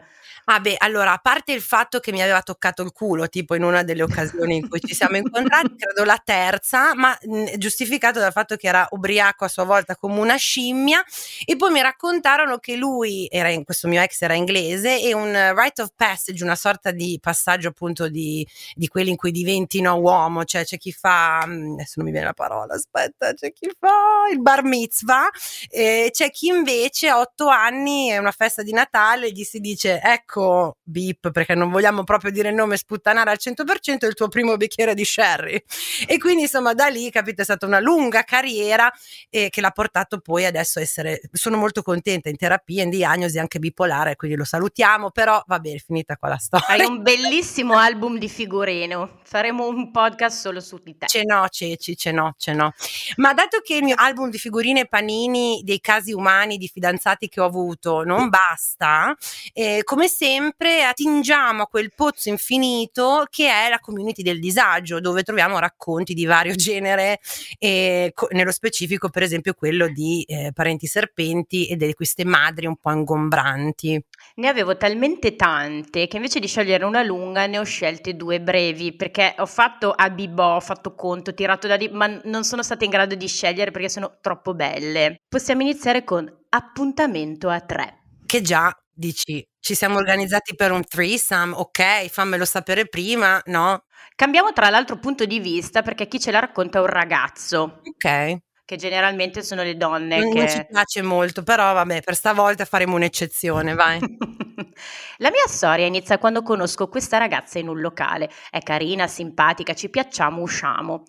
Ah 0.53 0.59
beh, 0.59 0.75
allora, 0.79 1.13
a 1.13 1.19
parte 1.19 1.53
il 1.53 1.61
fatto 1.61 2.01
che 2.01 2.11
mi 2.11 2.21
aveva 2.21 2.43
toccato 2.43 2.83
il 2.83 2.91
culo, 2.91 3.29
tipo 3.29 3.55
in 3.55 3.63
una 3.63 3.85
delle 3.85 4.03
occasioni 4.03 4.57
in 4.57 4.69
cui 4.69 4.81
ci 4.81 4.95
siamo 4.97 5.17
incontrati, 5.17 5.77
credo 5.79 6.03
la 6.03 6.21
terza, 6.25 6.93
ma 6.97 7.17
mh, 7.23 7.57
giustificato 7.57 8.19
dal 8.19 8.33
fatto 8.33 8.57
che 8.57 8.67
era 8.67 8.85
ubriaco 8.91 9.45
a 9.45 9.49
sua 9.49 9.63
volta 9.63 9.95
come 9.95 10.19
una 10.19 10.35
scimmia 10.35 11.05
e 11.45 11.55
poi 11.55 11.71
mi 11.71 11.81
raccontarono 11.81 12.59
che 12.59 12.75
lui, 12.75 13.29
era 13.31 13.49
in, 13.49 13.63
questo 13.63 13.87
mio 13.87 14.03
ex 14.03 14.23
era 14.23 14.35
inglese 14.35 15.01
e 15.01 15.15
un 15.15 15.55
rite 15.57 15.83
of 15.83 15.93
passage, 15.95 16.43
una 16.43 16.57
sorta 16.57 16.91
di 16.91 17.17
passaggio 17.23 17.69
appunto 17.69 18.09
di, 18.09 18.45
di 18.75 18.89
quelli 18.89 19.11
in 19.11 19.17
cui 19.17 19.31
diventi 19.31 19.81
no, 19.81 19.95
uomo, 19.99 20.45
cioè 20.45 20.65
c'è 20.65 20.79
chi 20.79 20.91
fa, 20.91 21.43
adesso 21.43 21.93
non 21.95 22.07
mi 22.07 22.11
viene 22.11 22.27
la 22.27 22.33
parola, 22.33 22.75
aspetta, 22.75 23.33
c'è 23.35 23.53
chi 23.53 23.71
fa 23.79 24.29
il 24.33 24.41
bar 24.43 24.65
mitzvah, 24.65 25.29
e 25.69 26.09
c'è 26.11 26.29
chi 26.33 26.49
invece 26.49 27.07
a 27.07 27.21
otto 27.21 27.47
anni 27.47 28.09
è 28.09 28.19
una 28.19 28.33
festa 28.33 28.65
di 28.65 28.73
Natale 28.73 29.31
gli 29.31 29.45
si 29.45 29.61
dice 29.61 30.01
ecco 30.03 30.39
ecco 30.41 30.77
Beep, 30.83 31.31
perché 31.31 31.55
non 31.55 31.71
vogliamo 31.71 32.03
proprio 32.03 32.33
dire 32.33 32.49
il 32.49 32.55
nome 32.55 32.77
sputtanare 32.77 33.31
al 33.31 33.39
100%, 33.39 34.07
il 34.07 34.15
tuo 34.15 34.29
primo 34.29 34.57
bicchiere 34.57 34.95
di 34.95 35.05
sherry. 35.05 35.63
E 36.07 36.19
quindi 36.19 36.43
insomma 36.43 36.75
da 36.75 36.87
lì, 36.87 37.11
capite, 37.11 37.43
è 37.43 37.45
stata 37.45 37.67
una 37.67 37.79
lunga 37.79 38.23
carriera 38.25 38.93
eh, 39.29 39.51
che 39.51 39.61
l'ha 39.61 39.71
portato 39.71 40.19
poi 40.19 40.47
adesso 40.47 40.79
a 40.79 40.83
essere, 40.83 41.21
sono 41.33 41.57
molto 41.57 41.83
contenta 41.83 42.29
in 42.29 42.37
terapia, 42.37 42.83
in 42.83 42.91
diagnosi 42.91 43.39
anche 43.39 43.59
bipolare, 43.59 44.17
quindi 44.17 44.37
lo 44.37 44.45
salutiamo, 44.45 45.11
però 45.11 45.43
va 45.47 45.59
bene, 45.61 45.79
finita 45.79 46.17
qua 46.17 46.31
la 46.31 46.39
storia. 46.39 46.67
Hai 46.67 46.85
un 46.85 47.03
bellissimo 47.03 47.77
album 47.77 48.19
di 48.19 48.29
figurino, 48.29 49.21
faremo 49.23 49.69
un 49.69 49.91
podcast 49.93 50.41
solo 50.41 50.61
su 50.61 50.81
di 50.83 50.97
te. 50.97 51.07
Ce 51.07 51.23
no, 51.25 51.47
Ceci, 51.49 51.97
ce 51.97 52.11
no, 52.11 52.35
ce 52.37 52.53
no. 52.53 52.73
Ma 53.17 53.33
dato 53.33 53.61
che 53.63 53.77
il 53.77 53.85
mio 53.85 53.97
album 53.97 54.31
di 54.31 54.39
figurine 54.39 54.87
panini 54.87 55.63
dei 55.63 55.81
casi 55.81 56.13
umani 56.13 56.57
di 56.57 56.67
fidanzati 56.67 57.29
che 57.29 57.41
ho 57.41 57.45
avuto 57.45 58.03
non 58.03 58.29
basta, 58.29 59.15
eh, 59.53 59.83
come 59.85 60.09
sempre 60.09 60.30
attingiamo 60.39 61.63
a 61.63 61.67
quel 61.67 61.93
pozzo 61.95 62.29
infinito 62.29 63.27
che 63.31 63.49
è 63.49 63.69
la 63.69 63.79
community 63.79 64.23
del 64.23 64.39
disagio, 64.39 65.01
dove 65.01 65.23
troviamo 65.23 65.59
racconti 65.59 66.15
di 66.15 66.25
vario 66.25 66.55
genere, 66.57 67.21
e 67.59 68.13
co- 68.15 68.29
nello 68.31 68.53
specifico 68.53 69.09
per 69.09 69.23
esempio 69.23 69.55
quello 69.55 69.89
di 69.89 70.25
eh, 70.27 70.53
parenti 70.53 70.87
serpenti 70.87 71.67
e 71.67 71.77
di 71.77 71.95
queste 71.95 72.25
madri 72.25 72.67
un 72.67 72.77
po' 72.77 72.93
ingombranti. 72.93 74.03
Ne 74.37 74.49
avevo 74.49 74.77
talmente 74.77 75.37
tante 75.37 76.07
che 76.07 76.17
invece 76.17 76.41
di 76.41 76.47
scegliere 76.47 76.85
una 76.85 77.03
lunga 77.03 77.47
ne 77.47 77.59
ho 77.59 77.65
scelte 77.65 78.15
due 78.15 78.41
brevi 78.41 78.95
perché 78.95 79.35
ho 79.39 79.47
fatto 79.47 79.93
a 79.93 80.11
bibò, 80.11 80.57
ho 80.57 80.61
fatto 80.61 80.95
conto, 80.95 81.35
tirato 81.35 81.67
da 81.67 81.77
lì, 81.77 81.89
ma 81.89 82.21
non 82.25 82.45
sono 82.45 82.63
stata 82.63 82.85
in 82.85 82.91
grado 82.91 83.15
di 83.15 83.27
scegliere 83.27 83.71
perché 83.71 83.89
sono 83.89 84.19
troppo 84.21 84.55
belle. 84.55 85.17
Possiamo 85.29 85.63
iniziare 85.63 86.05
con 86.05 86.31
appuntamento 86.51 87.49
a 87.49 87.61
tre. 87.61 88.00
Che 88.31 88.43
già 88.43 88.73
dici 88.95 89.45
ci 89.59 89.75
siamo 89.75 89.97
organizzati 89.97 90.55
per 90.55 90.71
un 90.71 90.85
threesome, 90.87 91.53
ok, 91.53 92.07
fammelo 92.07 92.45
sapere 92.45 92.87
prima, 92.87 93.43
no? 93.47 93.87
Cambiamo 94.15 94.53
tra 94.53 94.71
l'altro 94.71 95.01
punto 95.01 95.25
di 95.25 95.41
vista 95.41 95.83
perché 95.83 96.07
chi 96.07 96.21
ce 96.21 96.31
la 96.31 96.39
racconta 96.39 96.79
è 96.79 96.81
un 96.81 96.87
ragazzo. 96.87 97.81
Ok. 97.83 98.37
Che 98.65 98.77
generalmente 98.77 99.43
sono 99.43 99.65
le 99.65 99.77
donne 99.77 100.21
non, 100.21 100.33
che... 100.33 100.39
Non 100.39 100.49
ci 100.49 100.65
piace 100.71 101.03
molto, 101.03 101.43
però 101.43 101.73
vabbè, 101.73 102.03
per 102.03 102.15
stavolta 102.15 102.65
faremo 102.65 102.95
un'eccezione, 102.95 103.75
vai. 103.75 103.99
La 105.19 105.31
mia 105.31 105.49
storia 105.49 105.87
inizia 105.87 106.19
quando 106.19 106.43
conosco 106.43 106.87
questa 106.87 107.19
ragazza 107.19 107.59
in 107.59 107.67
un 107.67 107.81
locale. 107.81 108.31
È 108.49 108.61
carina, 108.61 109.09
simpatica, 109.09 109.75
ci 109.75 109.91
piacciamo, 109.91 110.41
usciamo. 110.41 111.03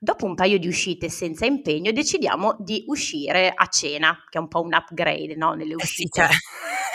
Dopo 0.00 0.26
un 0.26 0.36
paio 0.36 0.58
di 0.58 0.68
uscite 0.68 1.08
senza 1.08 1.44
impegno 1.44 1.90
decidiamo 1.90 2.54
di 2.60 2.84
uscire 2.86 3.52
a 3.52 3.66
cena, 3.66 4.16
che 4.28 4.38
è 4.38 4.40
un 4.40 4.46
po' 4.46 4.62
un 4.62 4.72
upgrade 4.72 5.34
no? 5.34 5.54
nelle 5.54 5.74
uscite. 5.74 6.22
Eh 6.22 6.26
sì, 6.28 6.32
cioè. 6.32 6.38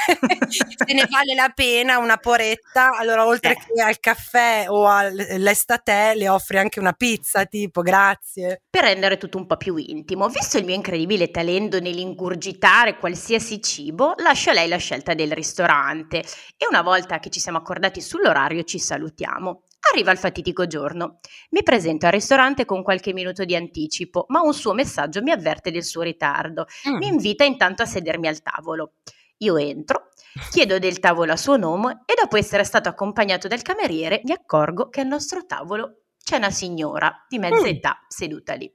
Se 0.05 0.93
ne 0.93 1.07
vale 1.09 1.33
la 1.35 1.51
pena 1.53 1.97
una 1.97 2.17
poretta, 2.17 2.97
allora 2.97 3.25
oltre 3.25 3.51
eh. 3.51 3.55
che 3.55 3.81
al 3.81 3.99
caffè 3.99 4.65
o 4.67 4.87
all'estate 4.87 6.13
le 6.15 6.29
offri 6.29 6.57
anche 6.57 6.79
una 6.79 6.93
pizza, 6.93 7.45
tipo 7.45 7.81
grazie. 7.81 8.61
Per 8.69 8.83
rendere 8.83 9.17
tutto 9.17 9.37
un 9.37 9.45
po' 9.45 9.57
più 9.57 9.75
intimo, 9.77 10.27
visto 10.27 10.57
il 10.57 10.65
mio 10.65 10.75
incredibile 10.75 11.31
talento 11.31 11.79
nell'ingurgitare 11.79 12.97
qualsiasi 12.97 13.61
cibo, 13.61 14.13
lascio 14.17 14.49
a 14.49 14.53
lei 14.53 14.67
la 14.67 14.77
scelta 14.77 15.13
del 15.13 15.31
ristorante 15.31 16.19
e 16.19 16.65
una 16.69 16.81
volta 16.81 17.19
che 17.19 17.29
ci 17.29 17.39
siamo 17.39 17.57
accordati 17.57 18.01
sull'orario 18.01 18.63
ci 18.63 18.79
salutiamo. 18.79 19.63
Arriva 19.91 20.11
il 20.11 20.17
fatidico 20.17 20.65
giorno. 20.65 21.19
Mi 21.49 21.61
presento 21.61 22.05
al 22.05 22.13
ristorante 22.13 22.63
con 22.63 22.83
qualche 22.83 23.11
minuto 23.11 23.43
di 23.43 23.55
anticipo, 23.55 24.25
ma 24.29 24.41
un 24.41 24.53
suo 24.53 24.73
messaggio 24.73 25.21
mi 25.21 25.31
avverte 25.31 25.71
del 25.71 25.83
suo 25.83 26.01
ritardo. 26.01 26.65
Mm. 26.89 26.95
Mi 26.95 27.07
invita 27.07 27.43
intanto 27.43 27.83
a 27.83 27.85
sedermi 27.85 28.27
al 28.27 28.41
tavolo. 28.41 28.93
Io 29.43 29.57
entro, 29.57 30.09
chiedo 30.49 30.79
del 30.79 30.99
tavolo 30.99 31.33
a 31.33 31.37
suo 31.37 31.57
nome 31.57 32.03
e 32.05 32.13
dopo 32.19 32.37
essere 32.37 32.63
stato 32.63 32.87
accompagnato 32.87 33.49
dal 33.49 33.61
cameriere 33.61 34.21
mi 34.23 34.31
accorgo 34.31 34.87
che 34.87 35.01
al 35.01 35.07
nostro 35.07 35.45
tavolo 35.45 36.03
c'è 36.23 36.37
una 36.37 36.49
signora 36.49 37.25
di 37.27 37.39
mezza 37.39 37.61
mm. 37.61 37.65
età 37.65 38.05
seduta 38.07 38.53
lì. 38.53 38.71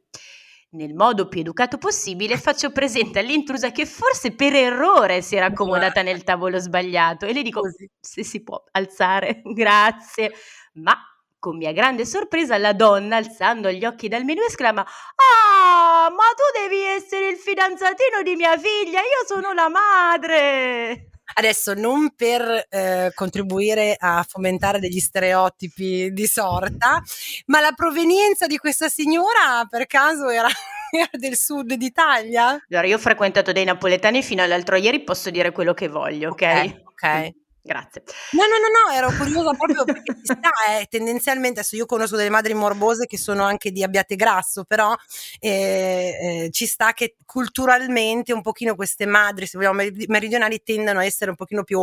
Nel 0.70 0.92
modo 0.92 1.28
più 1.28 1.40
educato 1.40 1.78
possibile 1.78 2.37
faccio 2.37 2.70
presente 2.70 3.20
all'intrusa 3.20 3.72
che 3.72 3.87
forse 3.87 4.34
per 4.34 4.54
errore 4.54 5.22
si 5.22 5.37
era 5.37 5.46
accomodata 5.46 6.02
nel 6.02 6.22
tavolo 6.22 6.58
sbagliato 6.58 7.25
e 7.25 7.32
le 7.32 7.40
dico 7.40 7.62
se 7.98 8.22
si 8.22 8.42
può 8.42 8.62
alzare, 8.72 9.40
grazie 9.54 10.32
ma 10.75 10.94
con 11.38 11.57
mia 11.57 11.73
grande 11.73 12.04
sorpresa 12.04 12.59
la 12.59 12.73
donna, 12.73 13.16
alzando 13.16 13.71
gli 13.71 13.85
occhi 13.85 14.09
dal 14.09 14.25
menù, 14.25 14.42
esclama 14.42 14.83
Ah, 14.83 16.11
ma 16.11 16.25
tu 16.37 16.61
devi 16.61 16.83
essere 16.83 17.28
il 17.28 17.37
fidanzatino 17.37 18.23
di 18.23 18.35
mia 18.37 18.57
figlia, 18.59 19.00
io 19.00 19.26
sono 19.26 19.52
la 19.52 19.68
madre. 19.68 21.11
Adesso 21.35 21.75
non 21.75 22.14
per 22.16 22.66
eh, 22.68 23.12
contribuire 23.14 23.95
a 23.99 24.25
fomentare 24.26 24.80
degli 24.80 24.99
stereotipi 24.99 26.11
di 26.12 26.26
sorta, 26.26 27.02
ma 27.47 27.61
la 27.61 27.73
provenienza 27.73 28.47
di 28.47 28.57
questa 28.57 28.88
signora 28.88 29.66
per 29.68 29.87
caso 29.87 30.30
era 30.30 30.49
del 31.12 31.37
sud 31.37 31.75
d'Italia? 31.75 32.59
Allora, 32.71 32.87
io 32.87 32.97
ho 32.97 33.00
frequentato 33.00 33.52
dei 33.52 33.64
napoletani 33.64 34.23
fino 34.23 34.42
all'altro 34.42 34.76
ieri, 34.76 35.04
posso 35.04 35.30
dire 35.30 35.52
quello 35.52 35.75
che 35.75 35.88
voglio, 35.88 36.30
ok? 36.30 36.42
Ok. 36.42 36.80
okay. 36.87 37.35
Grazie. 37.68 38.02
No, 38.32 38.44
no, 38.44 38.56
no, 38.56 38.88
no, 38.88 38.96
ero 38.96 39.14
curiosa 39.14 39.52
proprio 39.52 39.84
perché 39.84 40.14
ci 40.14 40.22
sta, 40.25 40.80
eh, 40.80 40.87
tendenzialmente, 40.88 41.60
adesso 41.60 41.76
io 41.76 41.84
conosco 41.84 42.16
delle 42.16 42.30
madri 42.30 42.54
morbose 42.54 43.04
che 43.04 43.18
sono 43.18 43.44
anche 43.44 43.72
di 43.72 43.82
abbiate 43.82 44.16
grasso, 44.16 44.64
però 44.64 44.96
eh, 45.38 46.46
eh, 46.46 46.50
ci 46.50 46.64
sta 46.64 46.94
che 46.94 47.16
culturalmente 47.26 48.32
un 48.32 48.40
pochino 48.40 48.75
queste 48.75 49.04
madri, 49.04 49.44
se 49.46 49.58
vogliamo, 49.58 49.82
meridionali 50.06 50.62
tendono 50.62 51.00
a 51.00 51.04
essere 51.04 51.28
un 51.28 51.37
pochino 51.37 51.62
più 51.62 51.78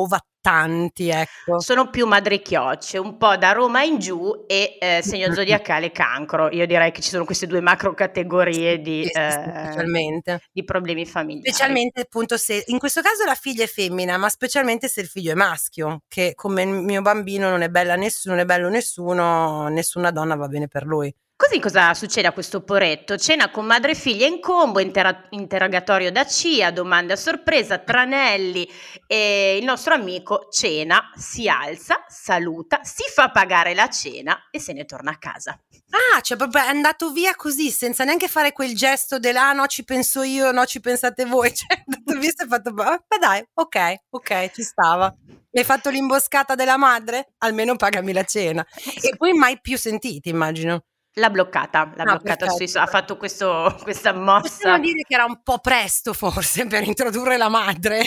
ovattanti, 0.46 1.10
ecco. 1.10 1.60
Sono 1.60 1.90
più 1.90 2.06
madre 2.06 2.42
chiocce, 2.42 2.98
un 2.98 3.18
po' 3.18 3.36
da 3.38 3.52
Roma 3.52 3.84
in 3.84 4.00
giù 4.00 4.46
e 4.48 4.78
eh, 4.80 5.02
segno 5.04 5.34
zodiacale 5.34 5.92
cancro. 5.92 6.50
Io 6.52 6.66
direi 6.66 6.92
che 6.92 7.02
ci 7.02 7.10
sono 7.10 7.25
queste 7.25 7.48
due 7.48 7.62
macro 7.62 7.94
categorie 7.94 8.80
di, 8.80 9.04
eh, 9.04 10.44
di 10.52 10.64
problemi 10.64 11.06
familiari. 11.06 11.50
Specialmente 11.50 12.02
appunto 12.02 12.38
se, 12.38 12.64
in 12.68 12.80
questo 12.80 13.02
caso 13.02 13.25
la 13.25 13.36
figlia 13.36 13.64
è 13.64 13.68
femmina, 13.68 14.18
ma 14.18 14.30
specialmente 14.30 14.88
se 14.88 15.02
il 15.02 15.08
figlio 15.08 15.32
è 15.32 15.36
maschio 15.36 15.54
maschio, 15.75 16.02
che 16.08 16.34
come 16.36 16.64
il 16.64 16.70
mio 16.70 17.02
bambino 17.02 17.50
non 17.50 17.62
è 17.62 17.70
bella 17.70 17.96
nessuno, 17.96 18.36
non 18.36 18.44
è 18.44 18.46
bello 18.46 18.70
nessuno, 18.70 19.68
nessuna 19.68 20.12
donna 20.12 20.36
va 20.36 20.48
bene 20.48 20.68
per 20.68 20.86
lui. 20.86 21.14
Così 21.38 21.60
cosa 21.60 21.94
succede 21.94 22.30
a 22.30 22.32
questo 22.32 22.63
poretto? 22.63 23.18
Cena 23.18 23.51
con 23.51 23.65
madre 23.65 23.92
e 23.92 23.96
figlia 23.96 24.25
in 24.25 24.39
combo, 24.39 24.80
intera- 24.80 25.27
interrogatorio 25.32 26.10
da 26.10 26.25
CIA, 26.25 26.72
domande 26.72 27.12
a 27.12 27.18
sorpresa, 27.18 27.77
tranelli 27.80 28.65
e 29.06 29.58
il 29.60 29.65
nostro 29.65 29.96
amico 29.96 30.48
cena, 30.50 31.12
si 31.13 31.50
alza, 31.50 32.06
saluta, 32.08 32.80
si 32.84 33.04
fa 33.13 33.32
pagare 33.32 33.74
la 33.74 33.89
cena 33.89 34.48
e 34.50 34.62
se 34.62 34.72
ne 34.72 34.86
torna 34.86 35.12
a 35.12 35.18
casa. 35.18 35.60
Ah, 35.89 36.22
cioè 36.22 36.38
proprio 36.38 36.63
è 36.63 36.68
andato 36.68 37.12
via 37.12 37.36
così, 37.36 37.70
senza 37.70 38.06
neanche 38.06 38.30
fare 38.30 38.54
quel 38.54 38.74
gesto 38.74 39.20
del 39.20 39.36
ah 39.36 39.51
no 39.51 39.68
ci 39.68 39.84
penso 39.84 40.24
io, 40.24 40.51
no 40.54 40.63
ci 40.65 40.80
pensate 40.80 41.25
voi, 41.25 41.51
cioè 41.54 41.68
è 41.68 41.84
andato 41.86 42.18
via 42.18 42.30
e 42.30 42.34
si 42.34 42.46
è 42.46 42.48
fatto, 42.48 42.72
beh 42.72 43.18
dai, 43.20 43.46
ok, 43.56 43.96
ok, 44.10 44.51
ci 44.54 44.63
stava. 44.63 45.13
Mi 45.27 45.60
hai 45.60 45.65
fatto 45.65 45.89
l'imboscata 45.89 46.56
della 46.56 46.77
madre? 46.77 47.34
Almeno 47.39 47.75
pagami 47.75 48.13
la 48.13 48.24
cena. 48.24 48.65
E 49.01 49.18
poi 49.18 49.34
mai 49.34 49.60
più 49.60 49.77
sentiti, 49.77 50.30
immagino. 50.30 50.86
L'ha 51.17 51.29
bloccata, 51.29 51.93
l'ha 51.95 52.03
ah, 52.03 52.17
bloccata 52.17 52.50
sui, 52.50 52.69
ha 52.74 52.86
fatto 52.88 53.15
questo, 53.15 53.74
questa 53.84 54.13
mossa. 54.13 54.50
Possiamo 54.50 54.79
dire 54.79 55.03
che 55.07 55.13
era 55.13 55.24
un 55.24 55.41
po' 55.43 55.60
presto 55.60 56.12
forse 56.12 56.67
per 56.67 56.84
introdurre 56.84 57.38
la 57.38 57.48
madre. 57.48 58.05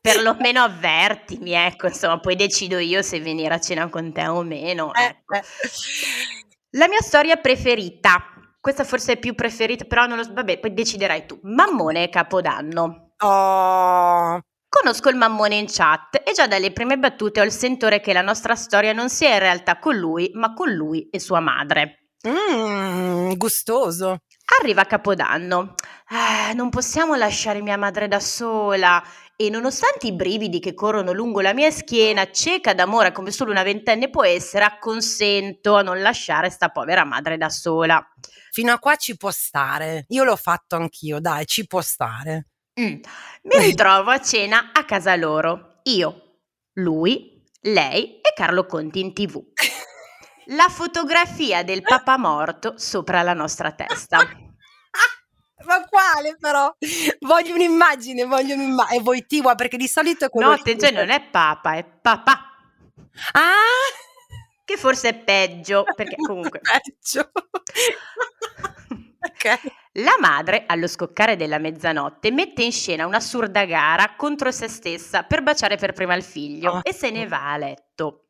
Perlomeno 0.00 0.62
avvertimi, 0.64 1.52
ecco, 1.52 1.86
insomma, 1.86 2.18
poi 2.18 2.34
decido 2.34 2.78
io 2.78 3.02
se 3.02 3.20
venire 3.20 3.54
a 3.54 3.60
cena 3.60 3.88
con 3.88 4.12
te 4.12 4.26
o 4.26 4.42
meno. 4.42 4.92
Eh, 4.94 5.04
ecco. 5.04 5.34
eh. 5.34 5.42
La 6.72 6.88
mia 6.88 7.00
storia 7.00 7.36
preferita, 7.36 8.20
questa 8.60 8.82
forse 8.82 9.12
è 9.12 9.18
più 9.18 9.36
preferita, 9.36 9.84
però 9.84 10.06
non 10.06 10.16
lo 10.16 10.24
so, 10.24 10.32
vabbè, 10.32 10.58
poi 10.58 10.74
deciderai 10.74 11.24
tu. 11.24 11.38
Mammone 11.42 12.02
e 12.02 12.08
Capodanno. 12.08 13.12
Oh. 13.18 14.40
Conosco 14.68 15.08
il 15.08 15.16
mammone 15.16 15.54
in 15.54 15.66
chat 15.66 16.20
e 16.24 16.32
già 16.32 16.46
dalle 16.46 16.72
prime 16.72 16.98
battute 16.98 17.40
ho 17.40 17.44
il 17.44 17.52
sentore 17.52 18.00
che 18.00 18.12
la 18.12 18.20
nostra 18.22 18.54
storia 18.54 18.92
non 18.92 19.08
sia 19.08 19.32
in 19.32 19.38
realtà 19.38 19.78
con 19.78 19.96
lui, 19.96 20.30
ma 20.34 20.52
con 20.52 20.70
lui 20.70 21.08
e 21.10 21.18
sua 21.18 21.40
madre. 21.40 22.07
Mmm, 22.26 23.34
gustoso. 23.36 24.18
Arriva 24.60 24.84
Capodanno. 24.84 25.74
Eh, 26.10 26.54
non 26.54 26.68
possiamo 26.70 27.14
lasciare 27.14 27.60
mia 27.60 27.76
madre 27.76 28.08
da 28.08 28.20
sola. 28.20 29.02
e 29.40 29.50
nonostante 29.50 30.08
i 30.08 30.12
brividi 30.12 30.58
che 30.58 30.74
corrono 30.74 31.12
lungo 31.12 31.40
la 31.40 31.54
mia 31.54 31.70
schiena, 31.70 32.28
cieca 32.32 32.74
d'amore 32.74 33.12
come 33.12 33.30
solo 33.30 33.52
una 33.52 33.62
ventenne 33.62 34.10
può 34.10 34.24
essere, 34.24 34.64
acconsento 34.64 35.76
a 35.76 35.82
non 35.82 36.02
lasciare 36.02 36.50
sta 36.50 36.70
povera 36.70 37.04
madre 37.04 37.36
da 37.36 37.48
sola. 37.48 38.04
Fino 38.50 38.72
a 38.72 38.78
qua 38.80 38.96
ci 38.96 39.16
può 39.16 39.30
stare. 39.30 40.06
Io 40.08 40.24
l'ho 40.24 40.34
fatto 40.34 40.74
anch'io, 40.74 41.20
dai, 41.20 41.46
ci 41.46 41.68
può 41.68 41.80
stare. 41.80 42.48
Mm. 42.80 42.98
Mi 43.42 43.58
ritrovo 43.60 44.10
a 44.10 44.20
cena 44.20 44.70
a 44.72 44.84
casa 44.84 45.14
loro. 45.14 45.80
Io, 45.84 46.40
lui, 46.74 47.40
lei 47.60 48.20
e 48.20 48.32
Carlo 48.34 48.66
Conti 48.66 48.98
in 48.98 49.14
tv. 49.14 49.40
La 50.52 50.68
fotografia 50.70 51.62
del 51.62 51.82
papà 51.82 52.16
morto 52.16 52.78
sopra 52.78 53.20
la 53.20 53.34
nostra 53.34 53.72
testa. 53.72 54.18
Ma 55.66 55.84
quale 55.84 56.36
però? 56.38 56.74
Voglio 57.20 57.54
un'immagine, 57.54 58.24
voglio 58.24 58.54
un'immagine. 58.54 58.98
E 58.98 59.02
voi 59.02 59.26
Tiwa, 59.26 59.54
perché 59.54 59.76
di 59.76 59.88
solito 59.88 60.24
è 60.24 60.30
quello 60.30 60.48
No, 60.48 60.54
attenzione, 60.54 60.96
non 60.96 61.10
è 61.10 61.20
papa, 61.20 61.74
è 61.74 61.84
papà. 61.84 62.32
Ah! 63.32 63.52
Che 64.64 64.76
forse 64.78 65.08
è 65.10 65.14
peggio, 65.16 65.84
perché 65.94 66.16
comunque... 66.16 66.60
peggio. 66.60 67.30
ok. 69.20 69.60
La 70.00 70.16
madre, 70.18 70.64
allo 70.66 70.86
scoccare 70.86 71.36
della 71.36 71.58
mezzanotte, 71.58 72.30
mette 72.30 72.62
in 72.62 72.72
scena 72.72 73.04
un'assurda 73.04 73.66
gara 73.66 74.14
contro 74.16 74.50
se 74.50 74.68
stessa 74.68 75.24
per 75.24 75.42
baciare 75.42 75.76
per 75.76 75.92
prima 75.92 76.14
il 76.14 76.22
figlio 76.22 76.76
oh. 76.76 76.80
e 76.82 76.94
se 76.94 77.10
ne 77.10 77.26
va 77.26 77.52
a 77.52 77.56
letto. 77.58 78.24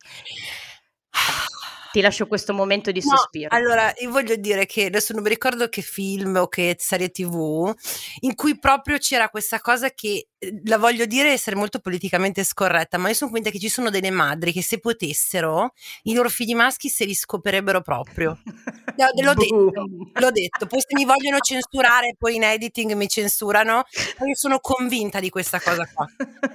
Ti 1.90 2.00
lascio 2.00 2.26
questo 2.26 2.52
momento 2.52 2.90
di 2.90 3.00
no, 3.04 3.16
sospiro. 3.16 3.54
Allora, 3.54 3.92
io 3.98 4.10
voglio 4.10 4.36
dire 4.36 4.66
che 4.66 4.86
adesso 4.86 5.12
non 5.14 5.22
mi 5.22 5.28
ricordo 5.28 5.68
che 5.68 5.82
film 5.82 6.36
o 6.36 6.48
che 6.48 6.76
serie 6.78 7.10
tv 7.10 7.72
in 8.20 8.34
cui 8.34 8.58
proprio 8.58 8.98
c'era 8.98 9.28
questa 9.28 9.60
cosa 9.60 9.90
che 9.90 10.28
la 10.64 10.78
voglio 10.78 11.04
dire 11.06 11.32
essere 11.32 11.56
molto 11.56 11.80
politicamente 11.80 12.44
scorretta, 12.44 12.96
ma 12.98 13.08
io 13.08 13.14
sono 13.14 13.30
convinta 13.30 13.50
che 13.50 13.58
ci 13.60 13.68
sono 13.68 13.90
delle 13.90 14.10
madri 14.10 14.52
che 14.52 14.62
se 14.62 14.78
potessero 14.78 15.72
i 16.02 16.14
loro 16.14 16.28
figli 16.28 16.54
maschi 16.54 16.88
se 16.88 17.04
li 17.04 17.14
scoperebbero 17.14 17.80
proprio. 17.80 18.38
L'ho 18.98 19.34
detto, 19.34 19.70
l'ho 20.12 20.30
detto. 20.32 20.66
Poi 20.66 20.80
se 20.80 20.88
mi 20.96 21.04
vogliono 21.04 21.38
censurare, 21.38 22.16
poi 22.18 22.34
in 22.34 22.42
editing 22.42 22.94
mi 22.94 23.08
censurano, 23.08 23.84
io 24.26 24.34
sono 24.34 24.58
convinta 24.58 25.20
di 25.20 25.28
questa 25.28 25.60
cosa 25.60 25.88
qua. 25.92 26.04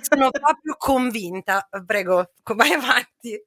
Sono 0.02 0.30
proprio 0.30 0.76
convinta. 0.78 1.66
Prego, 1.86 2.32
vai 2.54 2.74
avanti. 2.74 3.42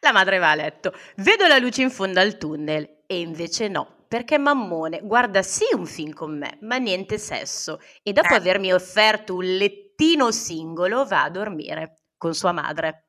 La 0.00 0.12
madre 0.12 0.38
va 0.38 0.50
a 0.50 0.54
letto. 0.54 0.94
Vedo 1.16 1.46
la 1.46 1.58
luce 1.58 1.82
in 1.82 1.90
fondo 1.90 2.20
al 2.20 2.38
tunnel 2.38 3.02
e 3.06 3.20
invece 3.20 3.68
no, 3.68 4.04
perché 4.08 4.38
Mammone 4.38 5.00
guarda 5.02 5.42
sì 5.42 5.64
un 5.74 5.86
film 5.86 6.12
con 6.12 6.38
me, 6.38 6.56
ma 6.62 6.78
niente 6.78 7.18
sesso. 7.18 7.80
E 8.02 8.12
dopo 8.12 8.32
eh. 8.32 8.36
avermi 8.36 8.72
offerto 8.72 9.34
un 9.34 9.44
lettino 9.44 10.30
singolo 10.30 11.04
va 11.04 11.24
a 11.24 11.30
dormire 11.30 12.04
con 12.16 12.34
sua 12.34 12.52
madre. 12.52 13.08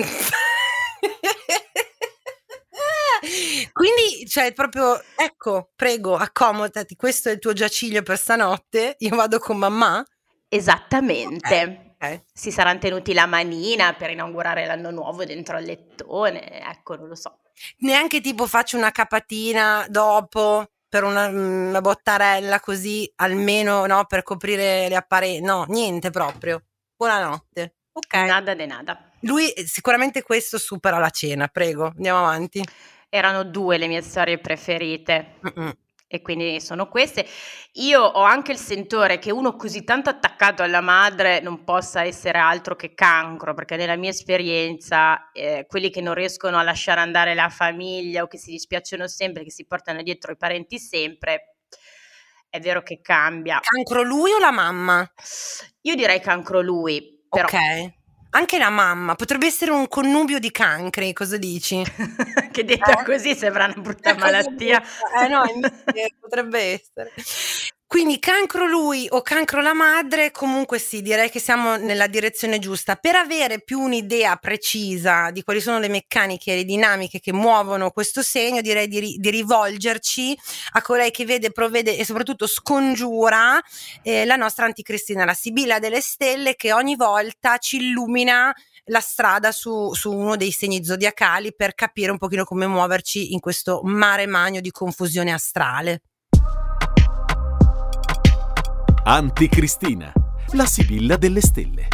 Quindi, 3.74 4.25
cioè, 4.27 4.53
proprio, 4.53 5.01
ecco, 5.15 5.72
prego, 5.75 6.15
accomodati, 6.15 6.96
questo 6.96 7.30
è 7.30 7.34
il 7.34 7.39
tuo 7.39 7.53
giaciglio 7.53 8.01
per 8.01 8.18
stanotte, 8.18 8.96
io 9.00 9.15
vado 9.15 9.39
con 9.39 9.58
mamma? 9.58 10.06
Esattamente. 10.48 11.38
Okay. 11.46 11.92
Okay. 12.03 12.22
Si 12.33 12.51
saranno 12.51 12.79
tenuti 12.79 13.13
la 13.13 13.25
manina 13.25 13.93
per 13.93 14.10
inaugurare 14.10 14.65
l'anno 14.65 14.91
nuovo 14.91 15.24
dentro 15.24 15.55
al 15.55 15.63
lettone, 15.63 16.62
ecco, 16.69 16.98
non 16.98 17.07
lo 17.07 17.15
so. 17.15 17.39
Neanche 17.77 18.19
tipo 18.19 18.45
faccio 18.45 18.75
una 18.75 18.91
capatina 18.91 19.86
dopo 19.88 20.67
per 20.89 21.05
una, 21.05 21.27
una 21.27 21.79
bottarella 21.79 22.60
così, 22.60 23.10
almeno 23.15 23.86
no, 23.86 24.03
per 24.05 24.22
coprire 24.24 24.89
le 24.89 24.95
apparenze. 24.98 25.39
No, 25.39 25.63
niente 25.69 26.10
proprio. 26.10 26.65
Buonanotte. 26.93 27.75
Ok. 27.93 28.13
Nada 28.15 28.53
de 28.53 28.65
nada. 28.65 29.10
Lui 29.22 29.50
eh, 29.51 29.65
sicuramente 29.65 30.24
questo 30.24 30.57
supera 30.57 31.00
la 31.00 31.10
cena, 31.10 31.48
prego, 31.48 31.86
andiamo 31.86 32.19
avanti. 32.19 32.62
Erano 33.07 33.45
due 33.45 33.77
le 33.77 33.88
mie 33.88 34.01
storie 34.01 34.39
preferite. 34.39 35.36
Mm-mm 35.41 35.82
e 36.13 36.22
quindi 36.22 36.62
sono 36.62 36.88
queste. 36.88 37.25
Io 37.74 38.00
ho 38.00 38.22
anche 38.22 38.51
il 38.51 38.60
sentore 38.60 39.17
che 39.17 39.32
uno 39.32 39.55
così 39.55 39.84
tanto 39.84 40.12
attaccato 40.12 40.62
alla 40.62 40.79
madre 40.79 41.39
non 41.39 41.63
possa 41.63 42.03
essere 42.03 42.38
altro 42.38 42.75
che 42.75 42.93
cancro, 42.93 43.55
perché 43.55 43.77
nella 43.77 43.96
mia 43.96 44.12
esperienza 44.12 45.32
eh, 45.32 45.65
quelli 45.67 45.89
che 45.89 46.01
non 46.01 46.13
riescono 46.13 46.60
a 46.60 46.62
lasciare 46.62 47.00
andare 47.00 47.34
la 47.34 47.50
famiglia 47.50 48.22
o 48.22 48.27
che 48.27 48.38
si 48.38 48.51
dispiacciono 48.51 49.08
sempre, 49.08 49.43
che 49.43 49.50
si 49.50 49.65
portano 49.65 50.03
dietro 50.03 50.34
i 50.34 50.38
parenti 50.38 50.77
sempre, 50.77 51.55
è 52.48 52.60
vero 52.60 52.84
che 52.84 53.01
cambia. 53.01 53.60
Cancro 53.60 54.03
lui 54.03 54.32
o 54.34 54.38
la 54.38 54.51
mamma? 54.51 55.12
Io 55.82 55.96
direi 55.96 56.20
cancro 56.20 56.62
lui. 56.62 57.25
Però 57.27 57.48
ok. 57.48 58.01
Anche 58.35 58.57
la 58.57 58.69
mamma, 58.69 59.13
potrebbe 59.13 59.46
essere 59.46 59.69
un 59.69 59.87
connubio 59.87 60.39
di 60.39 60.50
cancri, 60.50 61.13
cosa 61.13 61.37
dici? 61.37 61.83
che 62.51 62.65
detta 62.65 63.01
eh? 63.01 63.03
così 63.03 63.35
sembra 63.35 63.65
una 63.65 63.75
brutta 63.75 64.15
malattia. 64.17 64.81
eh 65.22 65.27
no, 65.27 65.43
potrebbe 66.19 66.59
essere. 66.59 67.11
Quindi 67.94 68.18
cancro 68.18 68.66
lui 68.66 69.06
o 69.08 69.22
cancro 69.22 69.62
la 69.62 69.75
madre, 69.75 70.32
comunque 70.32 70.79
sì, 70.79 71.03
direi 71.03 71.29
che 71.29 71.40
siamo 71.40 71.75
nella 71.75 72.08
direzione 72.08 72.58
giusta. 72.58 72.96
Per 72.96 73.14
avere 73.14 73.62
più 73.62 73.79
un'idea 73.79 74.36
precisa 74.38 75.29
di 75.29 75.44
quali 75.44 75.62
sono 75.62 75.77
le 75.77 75.90
meccaniche 75.90 76.53
e 76.53 76.56
le 76.56 76.64
dinamiche 76.64 77.20
che 77.20 77.32
muovono 77.32 77.92
questo 77.92 78.24
segno, 78.24 78.62
direi 78.62 78.88
di, 78.88 79.18
di 79.20 79.29
rivolgerci 79.29 80.36
a 80.72 80.82
colei 80.82 81.12
che 81.12 81.24
vede, 81.24 81.51
provvede 81.51 81.96
e 81.96 82.03
soprattutto 82.03 82.48
scongiura 82.48 83.62
eh, 84.01 84.25
la 84.25 84.38
nostra 84.38 84.66
anticristina, 84.66 85.24
la 85.24 85.36
Sibilla 85.36 85.77
delle 85.77 86.01
Stelle, 86.01 86.56
che 86.56 86.74
ogni 86.74 86.96
volta 86.96 87.60
ci 87.60 87.75
illumina 87.75 88.51
la 88.86 89.01
strada 89.01 89.51
su, 89.51 89.94
su, 89.94 90.12
uno 90.12 90.36
dei 90.36 90.50
segni 90.50 90.84
zodiacali 90.84 91.53
per 91.53 91.75
capire 91.75 92.10
un 92.10 92.18
pochino 92.18 92.44
come 92.44 92.66
muoverci 92.66 93.34
in 93.34 93.40
questo 93.40 93.82
mare 93.84 94.25
magno 94.25 94.62
di 94.62 94.72
confusione 94.72 95.32
astrale. 95.32 96.01
Anticristina, 99.05 100.13
la 100.53 100.66
Sibilla 100.66 101.18
delle 101.18 101.42
stelle. 101.42 101.87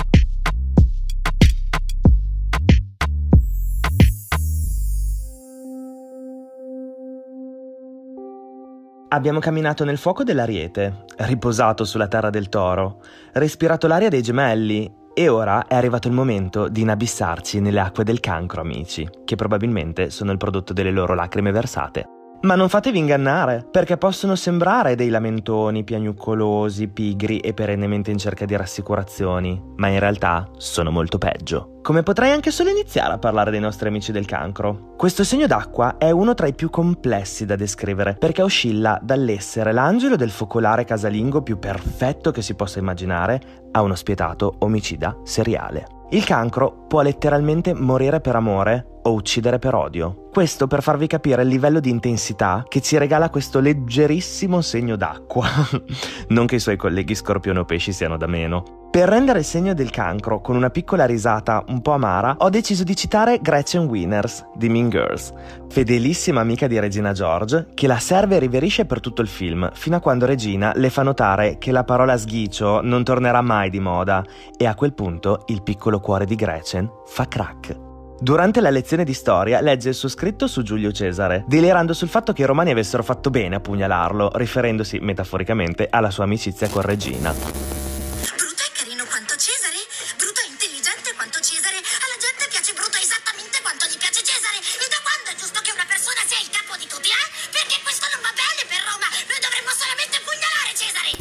Abbiamo 9.07 9.39
camminato 9.39 9.83
nel 9.85 9.97
fuoco 9.97 10.23
dell'ariete, 10.23 11.05
riposato 11.17 11.83
sulla 11.83 12.07
terra 12.07 12.29
del 12.29 12.47
toro, 12.47 13.01
respirato 13.33 13.87
l'aria 13.87 14.09
dei 14.09 14.21
gemelli 14.21 14.93
e 15.15 15.27
ora 15.29 15.65
è 15.65 15.73
arrivato 15.73 16.07
il 16.07 16.13
momento 16.13 16.67
di 16.67 16.81
inabissarci 16.81 17.59
nelle 17.59 17.79
acque 17.79 18.03
del 18.03 18.19
cancro, 18.19 18.61
amici, 18.61 19.09
che 19.25 19.35
probabilmente 19.35 20.11
sono 20.11 20.31
il 20.31 20.37
prodotto 20.37 20.73
delle 20.73 20.91
loro 20.91 21.15
lacrime 21.15 21.49
versate. 21.49 22.17
Ma 22.41 22.55
non 22.55 22.69
fatevi 22.69 22.97
ingannare, 22.97 23.67
perché 23.69 23.97
possono 23.97 24.35
sembrare 24.35 24.95
dei 24.95 25.09
lamentoni 25.09 25.83
piagnuccolosi, 25.83 26.87
pigri 26.87 27.39
e 27.39 27.53
perennemente 27.53 28.11
in 28.11 28.17
cerca 28.17 28.45
di 28.45 28.55
rassicurazioni, 28.55 29.61
ma 29.75 29.89
in 29.89 29.99
realtà 29.99 30.49
sono 30.55 30.89
molto 30.89 31.17
peggio. 31.17 31.79
Come 31.81 32.01
potrei 32.01 32.31
anche 32.31 32.51
solo 32.51 32.69
iniziare 32.69 33.13
a 33.13 33.17
parlare 33.17 33.51
dei 33.51 33.59
nostri 33.59 33.89
amici 33.89 34.13
del 34.13 34.25
cancro? 34.25 34.93
Questo 34.95 35.25
segno 35.25 35.47
d'acqua 35.47 35.97
è 35.97 36.11
uno 36.11 36.33
tra 36.33 36.47
i 36.47 36.53
più 36.53 36.69
complessi 36.69 37.45
da 37.45 37.57
descrivere, 37.57 38.15
perché 38.17 38.41
oscilla 38.41 38.97
dall'essere 39.01 39.73
l'angelo 39.73 40.15
del 40.15 40.31
focolare 40.31 40.85
casalingo 40.85 41.41
più 41.41 41.59
perfetto 41.59 42.31
che 42.31 42.41
si 42.41 42.55
possa 42.55 42.79
immaginare 42.79 43.41
a 43.71 43.81
uno 43.81 43.95
spietato 43.95 44.55
omicida 44.59 45.17
seriale. 45.23 45.97
Il 46.11 46.23
cancro 46.23 46.85
può 46.87 47.01
letteralmente 47.01 47.73
morire 47.73 48.21
per 48.21 48.35
amore 48.35 48.98
o 49.03 49.13
uccidere 49.13 49.59
per 49.59 49.75
odio. 49.75 50.27
Questo 50.31 50.67
per 50.67 50.81
farvi 50.81 51.07
capire 51.07 51.41
il 51.41 51.47
livello 51.47 51.79
di 51.79 51.89
intensità 51.89 52.63
che 52.67 52.81
ci 52.81 52.97
regala 52.97 53.29
questo 53.29 53.59
leggerissimo 53.59 54.61
segno 54.61 54.95
d'acqua. 54.95 55.47
non 56.29 56.45
che 56.45 56.55
i 56.55 56.59
suoi 56.59 56.77
colleghi 56.77 57.15
scorpione 57.15 57.59
o 57.59 57.65
pesci 57.65 57.91
siano 57.91 58.17
da 58.17 58.27
meno. 58.27 58.77
Per 58.91 59.07
rendere 59.07 59.39
il 59.39 59.45
segno 59.45 59.75
del 59.75 59.91
cancro 59.91 60.41
con 60.41 60.55
una 60.55 60.71
piccola 60.71 61.05
risata 61.05 61.63
un 61.67 61.79
po' 61.81 61.91
amara, 61.91 62.37
ho 62.39 62.49
deciso 62.49 62.83
di 62.83 62.95
citare 62.95 63.37
Gretchen 63.39 63.85
Winners 63.85 64.47
di 64.55 64.67
Mean 64.67 64.89
Girls, 64.89 65.31
fedelissima 65.69 66.41
amica 66.41 66.65
di 66.65 66.79
Regina 66.79 67.11
George, 67.11 67.67
che 67.75 67.85
la 67.85 67.99
serve 67.99 68.37
e 68.37 68.39
riverisce 68.39 68.85
per 68.85 68.99
tutto 68.99 69.21
il 69.21 69.27
film, 69.27 69.69
fino 69.73 69.95
a 69.95 69.99
quando 69.99 70.25
Regina 70.25 70.71
le 70.75 70.89
fa 70.89 71.03
notare 71.03 71.59
che 71.59 71.71
la 71.71 71.83
parola 71.83 72.17
sghicio 72.17 72.81
non 72.81 73.03
tornerà 73.03 73.41
mai 73.41 73.69
di 73.69 73.79
moda 73.79 74.23
e 74.57 74.65
a 74.65 74.73
quel 74.73 74.95
punto 74.95 75.43
il 75.47 75.61
piccolo 75.61 75.99
cuore 75.99 76.25
di 76.25 76.33
Gretchen 76.33 76.89
fa 77.05 77.27
crack. 77.27 77.88
Durante 78.21 78.59
la 78.59 78.69
lezione 78.69 79.05
di 79.05 79.13
storia 79.13 79.61
legge 79.61 79.89
il 79.89 79.95
suo 79.95 80.09
scritto 80.09 80.45
su 80.47 80.61
Giulio 80.61 80.91
Cesare, 80.91 81.45
delirando 81.47 81.93
sul 81.93 82.09
fatto 82.09 82.33
che 82.33 82.41
i 82.41 82.45
romani 82.45 82.71
avessero 82.71 83.01
fatto 83.01 83.29
bene 83.29 83.55
a 83.55 83.59
pugnalarlo, 83.61 84.31
riferendosi 84.35 84.99
metaforicamente 84.99 85.87
alla 85.89 86.11
sua 86.11 86.25
amicizia 86.25 86.67
con 86.67 86.81
Regina. 86.81 87.31
Bruto 87.31 88.59
è 88.59 88.71
carino 88.75 89.07
quanto 89.07 89.39
Cesare? 89.39 89.79
Bruto 90.19 90.43
è 90.43 90.51
intelligente 90.51 91.15
quanto 91.15 91.39
Cesare? 91.39 91.79
Alla 91.79 92.19
gente 92.19 92.43
piace 92.51 92.75
Bruto 92.75 92.99
esattamente 92.99 93.55
quanto 93.63 93.87
gli 93.87 93.95
piace 93.95 94.19
Cesare? 94.19 94.59
E 94.59 94.85
da 94.91 94.99
quando 94.99 95.27
è 95.31 95.35
giusto 95.39 95.63
che 95.63 95.71
una 95.71 95.87
persona 95.87 96.19
sia 96.27 96.43
il 96.43 96.51
capo 96.51 96.75
di 96.75 96.91
tutti, 96.91 97.07
eh? 97.07 97.27
Perché 97.55 97.79
questo 97.87 98.03
non 98.11 98.19
va 98.19 98.35
bene 98.35 98.67
per 98.67 98.83
Roma! 98.83 99.07
Noi 99.31 99.39
dovremmo 99.39 99.71
solamente 99.71 100.19
pugnalare 100.27 100.75
Cesare! 100.75 101.11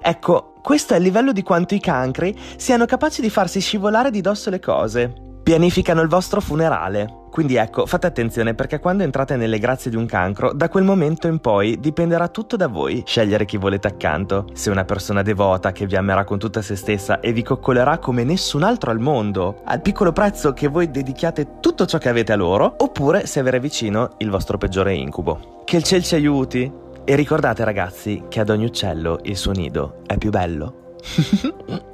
Ecco, 0.00 0.56
Questo 0.64 0.94
è 0.94 0.96
il 0.96 1.02
livello 1.02 1.36
di 1.36 1.42
quanto 1.42 1.74
i 1.76 1.80
cancri 1.80 2.32
siano 2.56 2.86
capaci 2.86 3.20
di 3.20 3.28
farsi 3.28 3.60
scivolare 3.60 4.10
di 4.10 4.22
dosso 4.22 4.48
le 4.48 4.60
cose. 4.60 5.31
Pianificano 5.42 6.00
il 6.02 6.08
vostro 6.08 6.40
funerale. 6.40 7.20
Quindi 7.32 7.56
ecco, 7.56 7.86
fate 7.86 8.06
attenzione 8.06 8.54
perché 8.54 8.78
quando 8.78 9.02
entrate 9.02 9.36
nelle 9.36 9.58
grazie 9.58 9.90
di 9.90 9.96
un 9.96 10.06
cancro, 10.06 10.52
da 10.52 10.68
quel 10.68 10.84
momento 10.84 11.26
in 11.26 11.38
poi 11.38 11.80
dipenderà 11.80 12.28
tutto 12.28 12.56
da 12.56 12.68
voi 12.68 13.02
scegliere 13.06 13.46
chi 13.46 13.56
volete 13.56 13.88
accanto. 13.88 14.44
Se 14.52 14.70
una 14.70 14.84
persona 14.84 15.22
devota 15.22 15.72
che 15.72 15.86
vi 15.86 15.96
amerà 15.96 16.24
con 16.24 16.38
tutta 16.38 16.62
se 16.62 16.76
stessa 16.76 17.20
e 17.20 17.32
vi 17.32 17.42
coccolerà 17.42 17.98
come 17.98 18.22
nessun 18.22 18.62
altro 18.62 18.90
al 18.90 19.00
mondo, 19.00 19.62
al 19.64 19.80
piccolo 19.80 20.12
prezzo 20.12 20.52
che 20.52 20.68
voi 20.68 20.90
dedichiate 20.90 21.58
tutto 21.60 21.86
ciò 21.86 21.98
che 21.98 22.10
avete 22.10 22.32
a 22.32 22.36
loro, 22.36 22.74
oppure 22.78 23.26
se 23.26 23.40
avere 23.40 23.58
vicino 23.60 24.10
il 24.18 24.30
vostro 24.30 24.58
peggiore 24.58 24.94
incubo. 24.94 25.62
Che 25.64 25.76
il 25.76 25.82
ciel 25.82 26.02
ci 26.02 26.14
aiuti! 26.14 26.70
E 27.04 27.16
ricordate 27.16 27.64
ragazzi 27.64 28.24
che 28.28 28.38
ad 28.38 28.50
ogni 28.50 28.66
uccello 28.66 29.18
il 29.22 29.36
suo 29.36 29.52
nido 29.52 30.02
è 30.06 30.18
più 30.18 30.30
bello. 30.30 30.96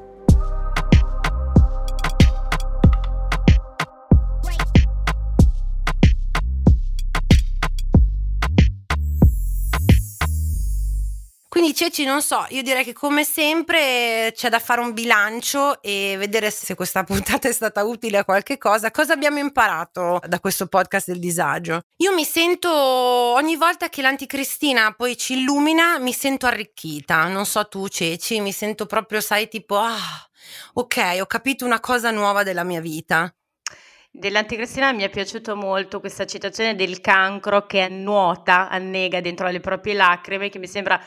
Ceci, 11.78 12.04
non 12.04 12.22
so, 12.22 12.44
io 12.48 12.62
direi 12.62 12.82
che 12.82 12.92
come 12.92 13.22
sempre 13.22 14.32
c'è 14.34 14.48
da 14.48 14.58
fare 14.58 14.80
un 14.80 14.92
bilancio 14.92 15.80
e 15.80 16.16
vedere 16.18 16.50
se 16.50 16.74
questa 16.74 17.04
puntata 17.06 17.46
è 17.46 17.52
stata 17.52 17.84
utile 17.84 18.18
a 18.18 18.24
qualche 18.24 18.58
cosa. 18.58 18.90
Cosa 18.90 19.12
abbiamo 19.12 19.38
imparato 19.38 20.20
da 20.26 20.40
questo 20.40 20.66
podcast 20.66 21.06
del 21.06 21.20
disagio? 21.20 21.82
Io 21.98 22.12
mi 22.12 22.24
sento 22.24 22.68
ogni 22.68 23.54
volta 23.54 23.88
che 23.90 24.02
l'anticristina 24.02 24.92
poi 24.92 25.16
ci 25.16 25.34
illumina, 25.34 26.00
mi 26.00 26.12
sento 26.12 26.46
arricchita. 26.46 27.28
Non 27.28 27.46
so 27.46 27.68
tu, 27.68 27.86
Ceci, 27.86 28.40
mi 28.40 28.50
sento 28.50 28.86
proprio, 28.86 29.20
sai, 29.20 29.46
tipo, 29.46 29.76
ah, 29.76 30.28
ok, 30.72 31.18
ho 31.20 31.26
capito 31.26 31.64
una 31.64 31.78
cosa 31.78 32.10
nuova 32.10 32.42
della 32.42 32.64
mia 32.64 32.80
vita. 32.80 33.32
Dell'anticristina 34.10 34.90
mi 34.90 35.04
è 35.04 35.10
piaciuto 35.10 35.54
molto 35.54 36.00
questa 36.00 36.26
citazione 36.26 36.74
del 36.74 37.00
cancro 37.00 37.66
che 37.66 37.88
nuota, 37.88 38.68
annega 38.68 39.20
dentro 39.20 39.46
le 39.46 39.60
proprie 39.60 39.94
lacrime, 39.94 40.48
che 40.48 40.58
mi 40.58 40.66
sembra 40.66 41.00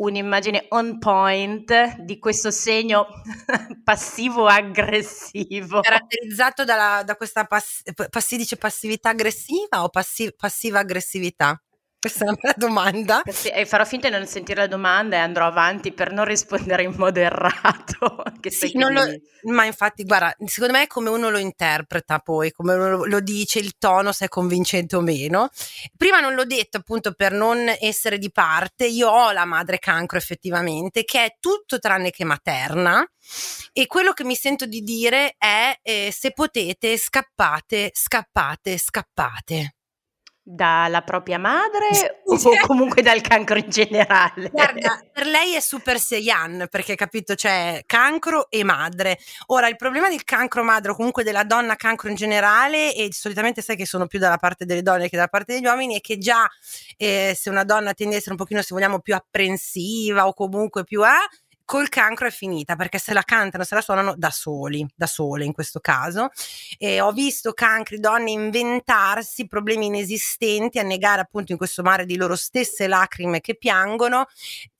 un'immagine 0.00 0.66
on 0.70 0.98
point 0.98 1.96
di 1.98 2.18
questo 2.18 2.50
segno 2.50 3.06
passivo-aggressivo. 3.84 5.80
Caratterizzato 5.80 6.64
dalla, 6.64 7.02
da 7.04 7.16
questa 7.16 7.44
pass- 7.44 7.82
si 8.20 8.36
dice 8.36 8.56
passività 8.56 9.10
aggressiva 9.10 9.82
o 9.82 9.88
passi- 9.88 10.34
passiva 10.36 10.80
aggressività? 10.80 11.60
Questa 12.00 12.24
è 12.24 12.28
una 12.28 12.38
bella 12.40 12.54
domanda. 12.56 13.22
E 13.22 13.66
farò 13.66 13.84
finta 13.84 14.08
di 14.08 14.14
non 14.14 14.26
sentire 14.26 14.62
la 14.62 14.66
domanda 14.66 15.16
e 15.16 15.18
andrò 15.18 15.44
avanti 15.44 15.92
per 15.92 16.12
non 16.12 16.24
rispondere 16.24 16.82
in 16.82 16.94
modo 16.96 17.20
errato. 17.20 18.24
sì, 18.48 18.72
lo, 18.78 19.04
ma 19.52 19.66
infatti, 19.66 20.04
guarda, 20.04 20.34
secondo 20.46 20.72
me 20.72 20.84
è 20.84 20.86
come 20.86 21.10
uno 21.10 21.28
lo 21.28 21.36
interpreta 21.36 22.18
poi, 22.20 22.52
come 22.52 22.72
uno 22.72 22.88
lo, 22.88 23.04
lo, 23.04 23.20
dice, 23.20 23.58
il 23.58 23.74
tono, 23.76 24.12
se 24.12 24.24
è 24.24 24.28
convincente 24.28 24.96
o 24.96 25.02
meno. 25.02 25.50
Prima 25.94 26.20
non 26.20 26.32
l'ho 26.32 26.46
detto 26.46 26.78
appunto 26.78 27.12
per 27.12 27.32
non 27.32 27.70
essere 27.78 28.16
di 28.16 28.30
parte, 28.32 28.86
io 28.86 29.10
ho 29.10 29.30
la 29.32 29.44
madre 29.44 29.78
cancro 29.78 30.16
effettivamente, 30.16 31.04
che 31.04 31.22
è 31.22 31.36
tutto 31.38 31.78
tranne 31.78 32.10
che 32.10 32.24
materna. 32.24 33.06
E 33.74 33.86
quello 33.86 34.14
che 34.14 34.24
mi 34.24 34.36
sento 34.36 34.64
di 34.64 34.80
dire 34.80 35.34
è: 35.36 35.78
eh, 35.82 36.10
se 36.16 36.32
potete, 36.32 36.96
scappate, 36.96 37.90
scappate, 37.92 38.78
scappate. 38.78 39.74
Dalla 40.52 41.02
propria 41.02 41.38
madre 41.38 42.22
o 42.24 42.36
comunque 42.66 43.02
dal 43.02 43.20
cancro 43.20 43.56
in 43.56 43.68
generale? 43.68 44.48
Guarda, 44.50 45.00
per 45.12 45.26
lei 45.26 45.54
è 45.54 45.60
super 45.60 46.00
seiyan 46.00 46.66
perché 46.68 46.96
capito 46.96 47.34
c'è 47.34 47.82
cancro 47.86 48.50
e 48.50 48.64
madre. 48.64 49.18
Ora 49.46 49.68
il 49.68 49.76
problema 49.76 50.08
del 50.08 50.24
cancro 50.24 50.64
madre 50.64 50.90
o 50.90 50.96
comunque 50.96 51.22
della 51.22 51.44
donna 51.44 51.76
cancro 51.76 52.08
in 52.08 52.16
generale 52.16 52.92
e 52.94 53.12
solitamente 53.12 53.62
sai 53.62 53.76
che 53.76 53.86
sono 53.86 54.08
più 54.08 54.18
dalla 54.18 54.38
parte 54.38 54.64
delle 54.64 54.82
donne 54.82 55.08
che 55.08 55.16
dalla 55.16 55.28
parte 55.28 55.54
degli 55.54 55.66
uomini 55.66 55.96
è 55.96 56.00
che 56.00 56.18
già 56.18 56.48
eh, 56.96 57.32
se 57.38 57.48
una 57.48 57.62
donna 57.62 57.94
tende 57.94 58.16
a 58.16 58.18
essere 58.18 58.32
un 58.32 58.38
pochino 58.38 58.60
se 58.60 58.74
vogliamo 58.74 58.98
più 58.98 59.14
apprensiva 59.14 60.26
o 60.26 60.34
comunque 60.34 60.82
più 60.82 61.02
a 61.04 61.14
eh, 61.14 61.49
col 61.70 61.88
cancro 61.88 62.26
è 62.26 62.32
finita 62.32 62.74
perché 62.74 62.98
se 62.98 63.12
la 63.12 63.22
cantano, 63.22 63.62
se 63.62 63.76
la 63.76 63.80
suonano 63.80 64.14
da 64.16 64.30
soli, 64.30 64.84
da 64.92 65.06
sole 65.06 65.44
in 65.44 65.52
questo 65.52 65.78
caso. 65.78 66.30
E 66.76 67.00
ho 67.00 67.12
visto 67.12 67.52
cancri, 67.52 68.00
donne 68.00 68.32
inventarsi 68.32 69.46
problemi 69.46 69.86
inesistenti, 69.86 70.80
annegare 70.80 71.20
appunto 71.20 71.52
in 71.52 71.58
questo 71.58 71.84
mare 71.84 72.06
di 72.06 72.16
loro 72.16 72.34
stesse 72.34 72.88
lacrime 72.88 73.40
che 73.40 73.56
piangono. 73.56 74.26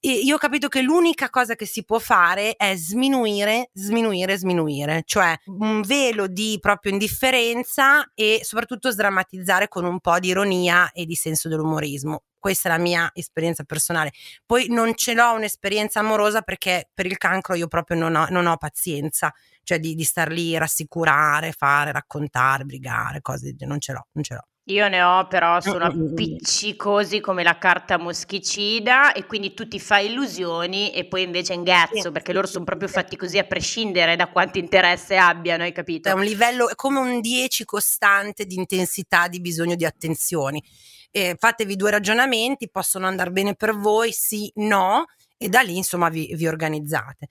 Io 0.02 0.36
ho 0.36 0.38
capito 0.38 0.68
che 0.68 0.80
l'unica 0.80 1.28
cosa 1.28 1.54
che 1.54 1.66
si 1.66 1.84
può 1.84 1.98
fare 1.98 2.54
è 2.56 2.74
sminuire, 2.74 3.70
sminuire, 3.74 4.38
sminuire, 4.38 5.02
cioè 5.04 5.36
un 5.46 5.82
velo 5.82 6.26
di 6.26 6.56
proprio 6.58 6.92
indifferenza 6.92 8.10
e 8.14 8.40
soprattutto 8.42 8.90
sdrammatizzare 8.90 9.68
con 9.68 9.84
un 9.84 10.00
po' 10.00 10.18
di 10.18 10.28
ironia 10.28 10.90
e 10.92 11.04
di 11.04 11.14
senso 11.14 11.48
dell'umorismo 11.48 12.22
questa 12.40 12.70
è 12.70 12.72
la 12.72 12.78
mia 12.78 13.10
esperienza 13.12 13.62
personale. 13.64 14.12
Poi 14.44 14.68
non 14.68 14.94
ce 14.96 15.12
l'ho 15.12 15.34
un'esperienza 15.34 16.00
amorosa 16.00 16.40
perché 16.40 16.88
per 16.92 17.06
il 17.06 17.18
cancro 17.18 17.54
io 17.54 17.68
proprio 17.68 17.98
non 17.98 18.16
ho, 18.16 18.26
non 18.30 18.46
ho 18.46 18.56
pazienza, 18.56 19.32
cioè 19.62 19.78
di, 19.78 19.94
di, 19.94 20.04
star 20.04 20.30
lì, 20.32 20.56
rassicurare, 20.56 21.52
fare, 21.52 21.92
raccontare, 21.92 22.64
brigare, 22.64 23.20
cose, 23.20 23.54
non 23.60 23.78
ce 23.78 23.92
l'ho, 23.92 24.06
non 24.12 24.24
ce 24.24 24.34
l'ho. 24.34 24.49
Io 24.72 24.88
ne 24.88 25.02
ho, 25.02 25.26
però 25.26 25.60
sono 25.60 25.84
appiccicosi 25.84 27.20
come 27.20 27.42
la 27.42 27.58
carta 27.58 27.98
moschicida 27.98 29.12
e 29.12 29.26
quindi 29.26 29.54
tu 29.54 29.66
ti 29.68 29.80
fai 29.80 30.06
illusioni 30.06 30.92
e 30.92 31.04
poi 31.04 31.22
invece 31.22 31.54
ingazzo 31.54 32.12
perché 32.12 32.32
loro 32.32 32.46
sono 32.46 32.64
proprio 32.64 32.88
fatti 32.88 33.16
così 33.16 33.38
a 33.38 33.44
prescindere 33.44 34.16
da 34.16 34.28
quanto 34.28 34.58
interesse 34.58 35.16
abbiano, 35.16 35.64
hai 35.64 35.72
capito? 35.72 36.08
È 36.08 36.12
un 36.12 36.22
livello, 36.22 36.68
è 36.68 36.74
come 36.74 36.98
un 36.98 37.20
10 37.20 37.64
costante 37.64 38.46
di 38.46 38.54
intensità, 38.54 39.28
di 39.28 39.40
bisogno 39.40 39.74
di 39.74 39.84
attenzioni 39.84 40.62
eh, 41.10 41.36
fatevi 41.38 41.76
due 41.76 41.90
ragionamenti, 41.90 42.70
possono 42.70 43.06
andare 43.06 43.30
bene 43.30 43.54
per 43.54 43.76
voi, 43.76 44.12
sì, 44.12 44.50
no, 44.56 45.06
e 45.36 45.48
da 45.48 45.60
lì 45.60 45.76
insomma 45.76 46.08
vi, 46.08 46.34
vi 46.34 46.46
organizzate. 46.46 47.28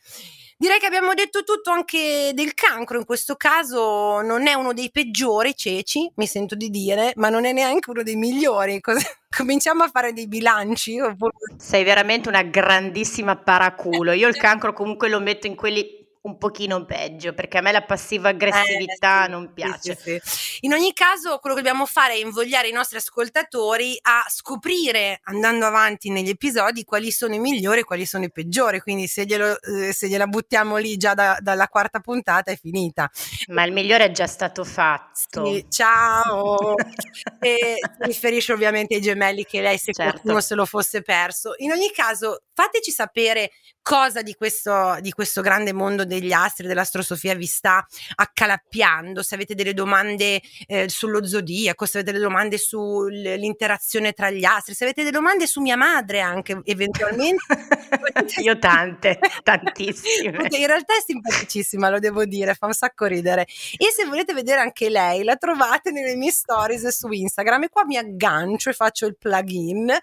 Direi 0.62 0.78
che 0.78 0.88
abbiamo 0.88 1.14
detto 1.14 1.46
tutto 1.46 1.72
anche 1.72 2.32
del 2.34 2.54
cancro, 2.54 2.98
in 2.98 3.06
questo 3.06 3.38
caso 3.38 4.20
non 4.20 4.46
è 4.46 4.56
uno 4.56 4.74
dei 4.74 4.92
peggiori 4.92 5.56
ceci, 5.56 6.12
mi 6.16 6.28
sento 6.28 6.54
di 6.54 6.70
dire, 6.70 7.14
ma 7.16 7.30
non 7.30 7.46
è 7.46 7.54
neanche 7.54 7.90
uno 7.90 8.04
dei 8.04 8.18
migliori. 8.18 8.82
Cosa... 8.82 9.00
Cominciamo 9.34 9.84
a 9.84 9.88
fare 9.88 10.12
dei 10.12 10.28
bilanci? 10.28 11.00
Oppure... 11.00 11.32
Sei 11.56 11.86
veramente 11.86 12.28
una 12.28 12.44
grandissima 12.44 13.38
paraculo. 13.38 14.12
Io 14.12 14.28
il 14.28 14.36
cancro 14.36 14.74
comunque 14.74 15.08
lo 15.08 15.22
metto 15.22 15.48
in 15.48 15.56
quelli 15.56 16.09
un 16.22 16.38
pochino 16.38 16.84
peggio 16.86 17.34
perché 17.34 17.60
a 17.60 17.62
me 17.62 17.72
la 17.72 17.84
passiva 17.84 18.30
aggressività 18.30 19.22
eh, 19.22 19.26
sì, 19.26 19.32
non 19.32 19.54
piace. 19.54 19.96
Sì, 19.96 20.20
sì, 20.22 20.58
In 20.62 20.74
ogni 20.74 20.92
caso, 20.94 21.38
quello 21.40 21.56
che 21.56 21.62
dobbiamo 21.62 21.86
fare 21.86 22.14
è 22.14 22.18
invogliare 22.18 22.68
i 22.68 22.74
nostri 22.74 22.98
ascoltatori 22.98 23.98
a 24.02 24.26
scoprire, 24.28 25.22
andando 25.24 25.66
avanti 25.66 26.10
negli 26.10 26.30
episodi, 26.30 26.84
quali 26.84 27.12
sono 27.12 27.36
i 27.36 27.40
migliori 27.40 27.82
e 27.82 27.84
quali 27.84 28.06
sono 28.06 28.26
i 28.26 28.32
peggiori. 28.32 28.82
Quindi, 28.82 29.08
se, 29.08 29.26
glielo, 29.26 29.62
eh, 29.62 29.94
se 29.94 30.10
gliela 30.10 30.28
buttiamo 30.28 30.76
lì 30.76 30.98
già 30.98 31.14
da, 31.14 31.38
dalla 31.40 31.68
quarta 31.68 32.00
puntata, 32.00 32.52
è 32.52 32.58
finita. 32.58 33.10
Ma 33.48 33.64
il 33.64 33.72
migliore 33.72 34.06
è 34.06 34.12
già 34.12 34.28
stato 34.28 34.66
fatto. 34.66 35.64
ciao! 35.70 36.76
e 37.40 37.78
si 37.80 38.04
riferisce 38.06 38.52
ovviamente 38.52 38.96
ai 38.96 39.02
gemelli 39.02 39.46
che 39.46 39.62
lei, 39.62 39.78
se 39.78 39.94
certo. 39.94 40.12
qualcuno 40.12 40.42
se 40.42 40.56
lo 40.56 40.66
fosse 40.66 41.02
perso. 41.02 41.54
In 41.58 41.72
ogni 41.72 41.92
caso, 41.92 42.42
fateci 42.54 42.92
sapere 42.92 43.52
cosa 43.82 44.22
di 44.22 44.36
questo, 44.36 44.98
di 45.00 45.12
questo 45.12 45.42
grande 45.42 45.74
mondo 45.74 46.04
degli 46.10 46.34
astri, 46.34 46.68
dell'astrosofia 46.68 47.36
vi 47.36 47.46
sta 47.46 47.86
accalappiando, 48.16 49.24
se 49.24 49.36
avete 49.36 49.56
delle 49.56 49.74
domande 49.74 50.42
eh, 50.68 50.90
sullo 50.90 51.26
zodiaco, 51.26 51.86
se 51.86 52.00
avete 52.00 52.12
delle 52.12 52.24
domande 52.24 52.58
sull'interazione 52.58 54.12
tra 54.12 54.30
gli 54.30 54.44
astri, 54.44 54.74
se 54.74 54.84
avete 54.84 55.04
delle 55.04 55.16
domande 55.16 55.48
su 55.48 55.62
mia 55.62 55.78
madre 55.78 56.20
anche 56.20 56.60
eventualmente. 56.66 57.46
Io 58.42 58.58
tante, 58.60 59.20
tantissime. 59.44 60.48
In 60.50 60.68
realtà 60.68 60.96
è 60.96 61.04
simpaticissima, 61.06 61.90
lo 61.90 62.00
devo 62.00 62.26
dire, 62.26 62.54
fa 62.56 62.66
un 62.66 62.74
sacco 62.74 63.06
ridere. 63.06 63.44
E 63.78 63.92
se 63.96 64.06
volete 64.06 64.34
vedere 64.34 64.62
anche 64.62 64.90
lei, 64.90 65.24
la 65.24 65.36
trovate 65.36 65.92
nelle 65.92 66.16
mie 66.16 66.32
stories 66.32 66.88
su 66.88 67.10
Instagram 67.12 67.64
e 67.64 67.70
qua 67.70 67.86
mi 67.86 67.98
aggancio 67.98 68.70
e 68.70 68.74
faccio 68.74 69.06
il 69.06 69.16
plugin. 69.18 69.96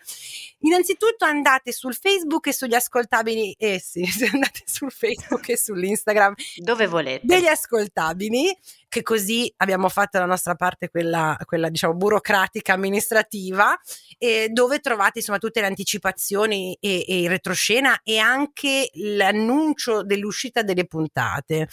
Innanzitutto 0.60 1.24
andate 1.24 1.72
sul 1.72 1.94
Facebook 1.94 2.46
e 2.46 2.52
sugli 2.52 2.74
ascoltabili, 2.74 3.54
eh 3.58 3.80
sì, 3.80 4.04
andate 4.32 4.62
sul 4.64 4.90
Facebook 4.90 5.48
e 5.48 5.56
sull'Instagram 5.56 5.95
Instagram. 5.96 6.34
Dove 6.56 6.86
volete. 6.86 7.26
Degli 7.26 7.46
ascoltabili, 7.46 8.56
che 8.88 9.02
così 9.02 9.52
abbiamo 9.56 9.88
fatto 9.88 10.18
la 10.18 10.26
nostra 10.26 10.54
parte, 10.54 10.88
quella, 10.88 11.36
quella 11.44 11.68
diciamo 11.68 11.94
burocratica, 11.94 12.74
amministrativa, 12.74 13.78
e 14.18 14.48
dove 14.50 14.78
trovate 14.80 15.18
insomma 15.18 15.38
tutte 15.38 15.60
le 15.60 15.66
anticipazioni 15.66 16.76
e, 16.80 17.04
e 17.06 17.22
il 17.22 17.28
retroscena 17.28 18.00
e 18.02 18.18
anche 18.18 18.90
l'annuncio 18.94 20.02
dell'uscita 20.02 20.62
delle 20.62 20.86
puntate. 20.86 21.68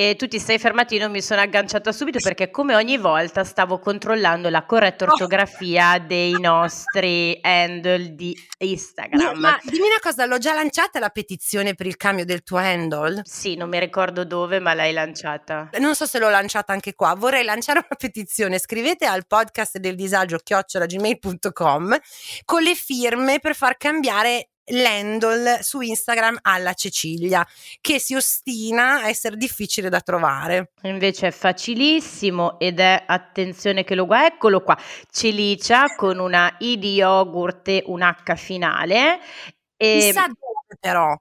E 0.00 0.14
tu 0.14 0.28
ti 0.28 0.38
sei 0.38 0.60
fermato, 0.60 0.94
io 0.94 1.00
non 1.00 1.10
mi 1.10 1.20
sono 1.20 1.40
agganciata 1.40 1.90
subito 1.90 2.20
perché 2.22 2.50
come 2.50 2.76
ogni 2.76 2.98
volta 2.98 3.42
stavo 3.42 3.80
controllando 3.80 4.48
la 4.48 4.64
corretta 4.64 5.04
Oh. 5.06 5.08
ortografia 5.10 5.98
dei 5.98 6.38
nostri 6.38 7.36
handle 7.42 8.14
di 8.14 8.32
Instagram. 8.58 9.20
Io- 9.20 9.34
ma 9.34 9.58
dimmi 9.64 9.86
una 9.88 9.98
cosa, 10.00 10.24
l'ho 10.24 10.38
già 10.38 10.54
lanciata 10.54 11.00
la 11.00 11.08
petizione 11.08 11.74
per 11.74 11.86
il 11.86 11.96
cambio 11.96 12.24
del 12.24 12.44
tuo 12.44 12.58
handle? 12.58 13.22
Sì, 13.24 13.56
non 13.56 13.68
mi 13.68 13.80
ricordo 13.80 14.24
dove, 14.24 14.60
ma 14.60 14.72
l'hai 14.72 14.92
lanciata. 14.92 15.70
Non 15.80 15.96
so 15.96 16.06
se 16.06 16.20
l'ho 16.20 16.30
lanciata 16.30 16.72
anche 16.72 16.94
qua. 16.94 17.16
Vorrei 17.16 17.42
lanciare 17.42 17.80
una 17.80 17.96
petizione. 17.98 18.60
Scrivete 18.60 19.04
al 19.04 19.26
podcast 19.26 19.78
del 19.78 19.96
disagio 19.96 20.38
chiocciolagmail.com 20.38 21.98
con 22.44 22.62
le 22.62 22.74
firme 22.76 23.40
per 23.40 23.56
far 23.56 23.76
cambiare 23.76 24.50
l'handle 24.70 25.62
su 25.62 25.80
Instagram 25.80 26.38
alla 26.42 26.74
Cecilia, 26.74 27.46
che 27.80 27.98
si 27.98 28.14
ostina 28.14 29.02
a 29.02 29.08
essere 29.08 29.36
difficile 29.36 29.88
da 29.88 30.00
trovare. 30.00 30.72
Invece 30.82 31.28
è 31.28 31.30
facilissimo 31.30 32.58
ed 32.58 32.80
è, 32.80 33.04
attenzione 33.06 33.84
che 33.84 33.94
lo 33.94 34.06
guarda, 34.06 34.34
eccolo 34.34 34.62
qua, 34.62 34.78
Celicia 35.10 35.94
con 35.96 36.18
una 36.18 36.56
I 36.58 36.78
di 36.78 36.94
yogurt 36.94 37.68
e 37.68 37.82
un 37.86 38.02
H 38.02 38.34
finale. 38.36 39.20
E 39.76 39.98
Chissà 40.00 40.26
dove 40.26 40.76
però 40.80 41.14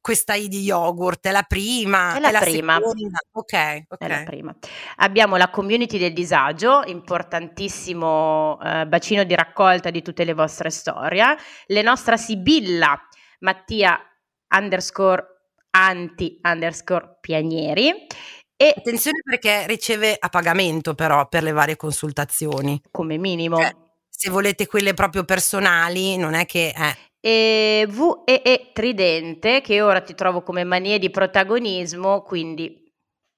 questa 0.00 0.34
I 0.34 0.48
di 0.48 0.62
yogurt, 0.62 1.26
è 1.26 1.30
la 1.30 1.42
prima, 1.42 2.16
È 2.16 2.20
la 2.20 2.38
prima. 2.40 2.76
seconda. 2.76 3.18
Ok, 3.32 3.82
ok. 3.88 3.98
È 3.98 4.08
la 4.08 4.22
prima. 4.24 4.54
Abbiamo 4.96 5.36
la 5.36 5.50
community 5.50 5.98
del 5.98 6.12
disagio, 6.12 6.82
importantissimo 6.84 8.58
eh, 8.62 8.86
bacino 8.86 9.24
di 9.24 9.34
raccolta 9.34 9.90
di 9.90 10.02
tutte 10.02 10.24
le 10.24 10.34
vostre 10.34 10.70
storie. 10.70 11.36
Le 11.66 11.82
nostra 11.82 12.16
Sibilla 12.16 12.98
Mattia 13.40 13.98
underscore 14.54 15.24
anti 15.70 16.40
underscore 16.42 17.18
pianieri 17.20 18.06
e 18.56 18.74
Attenzione 18.76 19.20
perché 19.24 19.66
riceve 19.66 20.16
a 20.18 20.28
pagamento 20.28 20.94
però 20.94 21.28
per 21.28 21.42
le 21.42 21.52
varie 21.52 21.76
consultazioni. 21.76 22.80
come 22.90 23.16
minimo 23.16 23.56
Cioè, 23.56 23.74
se 24.08 24.28
volete 24.28 24.66
quelle 24.66 24.92
proprio 24.92 25.24
personali, 25.24 26.16
non 26.18 26.34
è 26.34 26.44
che... 26.44 26.74
Eh. 26.76 27.09
E 27.20 27.86
VEE 27.88 28.70
Tridente 28.72 29.60
che 29.60 29.80
ora 29.82 30.00
ti 30.00 30.14
trovo 30.14 30.42
come 30.42 30.64
manie 30.64 30.98
di 30.98 31.10
protagonismo, 31.10 32.22
quindi 32.22 32.80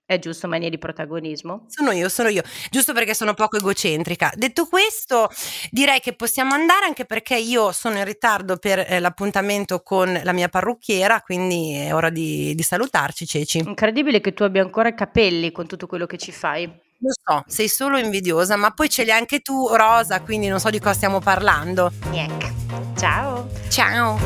è 0.05 0.19
giusto 0.19 0.47
manie 0.47 0.69
di 0.69 0.79
protagonismo? 0.79 1.65
Sono 1.69 1.91
io, 1.93 2.09
sono 2.09 2.29
io, 2.29 2.43
giusto 2.71 2.93
perché 2.93 3.15
sono 3.15 3.35
poco 3.35 3.57
egocentrica. 3.57 4.33
Detto 4.37 4.67
questo, 4.67 5.31
direi 5.71 6.01
che 6.01 6.15
possiamo 6.15 6.55
andare 6.55 6.85
anche 6.85 7.07
perché 7.07 7.37
io 7.37 7.73
sono 7.73 7.97
in 7.97 8.05
ritardo 8.05 8.59
per 8.59 8.85
eh, 8.87 9.01
l'appuntamento 9.01 9.81
con 9.83 10.21
la 10.23 10.33
mia 10.33 10.49
parrucchiera, 10.49 11.23
quindi 11.23 11.75
è 11.75 11.95
ora 11.95 12.11
di, 12.11 12.55
di 12.55 12.63
salutarci, 12.63 13.27
Ceci. 13.27 13.59
Incredibile 13.59 14.21
che 14.21 14.35
tu 14.35 14.43
abbia 14.43 14.63
ancora 14.63 14.89
i 14.89 14.95
capelli 14.95 15.51
con 15.51 15.67
tutto 15.67 15.87
quello 15.87 16.07
che 16.07 16.19
ci 16.19 16.31
fai. 16.31 16.71
Lo 17.05 17.11
so, 17.11 17.43
sei 17.49 17.69
solo 17.69 17.99
invidiosa, 17.99 18.55
ma 18.55 18.71
poi 18.71 18.89
ce 18.89 19.03
li 19.03 19.11
hai 19.11 19.19
anche 19.19 19.41
tu, 19.41 19.67
Rosa, 19.75 20.21
quindi 20.21 20.47
non 20.47 20.61
so 20.61 20.71
di 20.71 20.79
cosa 20.79 20.95
stiamo 20.95 21.19
parlando. 21.19 21.91
Niente. 22.11 22.55
Ciao. 22.97 23.49
Ciao! 23.69 24.21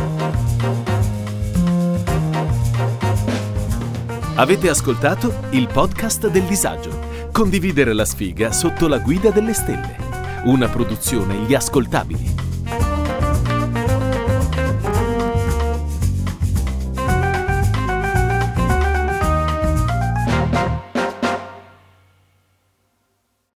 Avete 4.35 4.69
ascoltato 4.69 5.45
il 5.53 5.69
podcast 5.69 6.29
del 6.29 6.43
disagio. 6.43 7.31
Condividere 7.33 7.95
la 7.95 8.05
sfiga 8.05 8.53
sotto 8.53 8.89
la 8.89 8.99
guida 8.99 9.31
delle 9.31 9.55
stelle. 9.55 9.97
Una 10.45 10.69
produzione 10.69 11.35
Gli 11.47 11.55
Ascoltabili. 11.55 12.46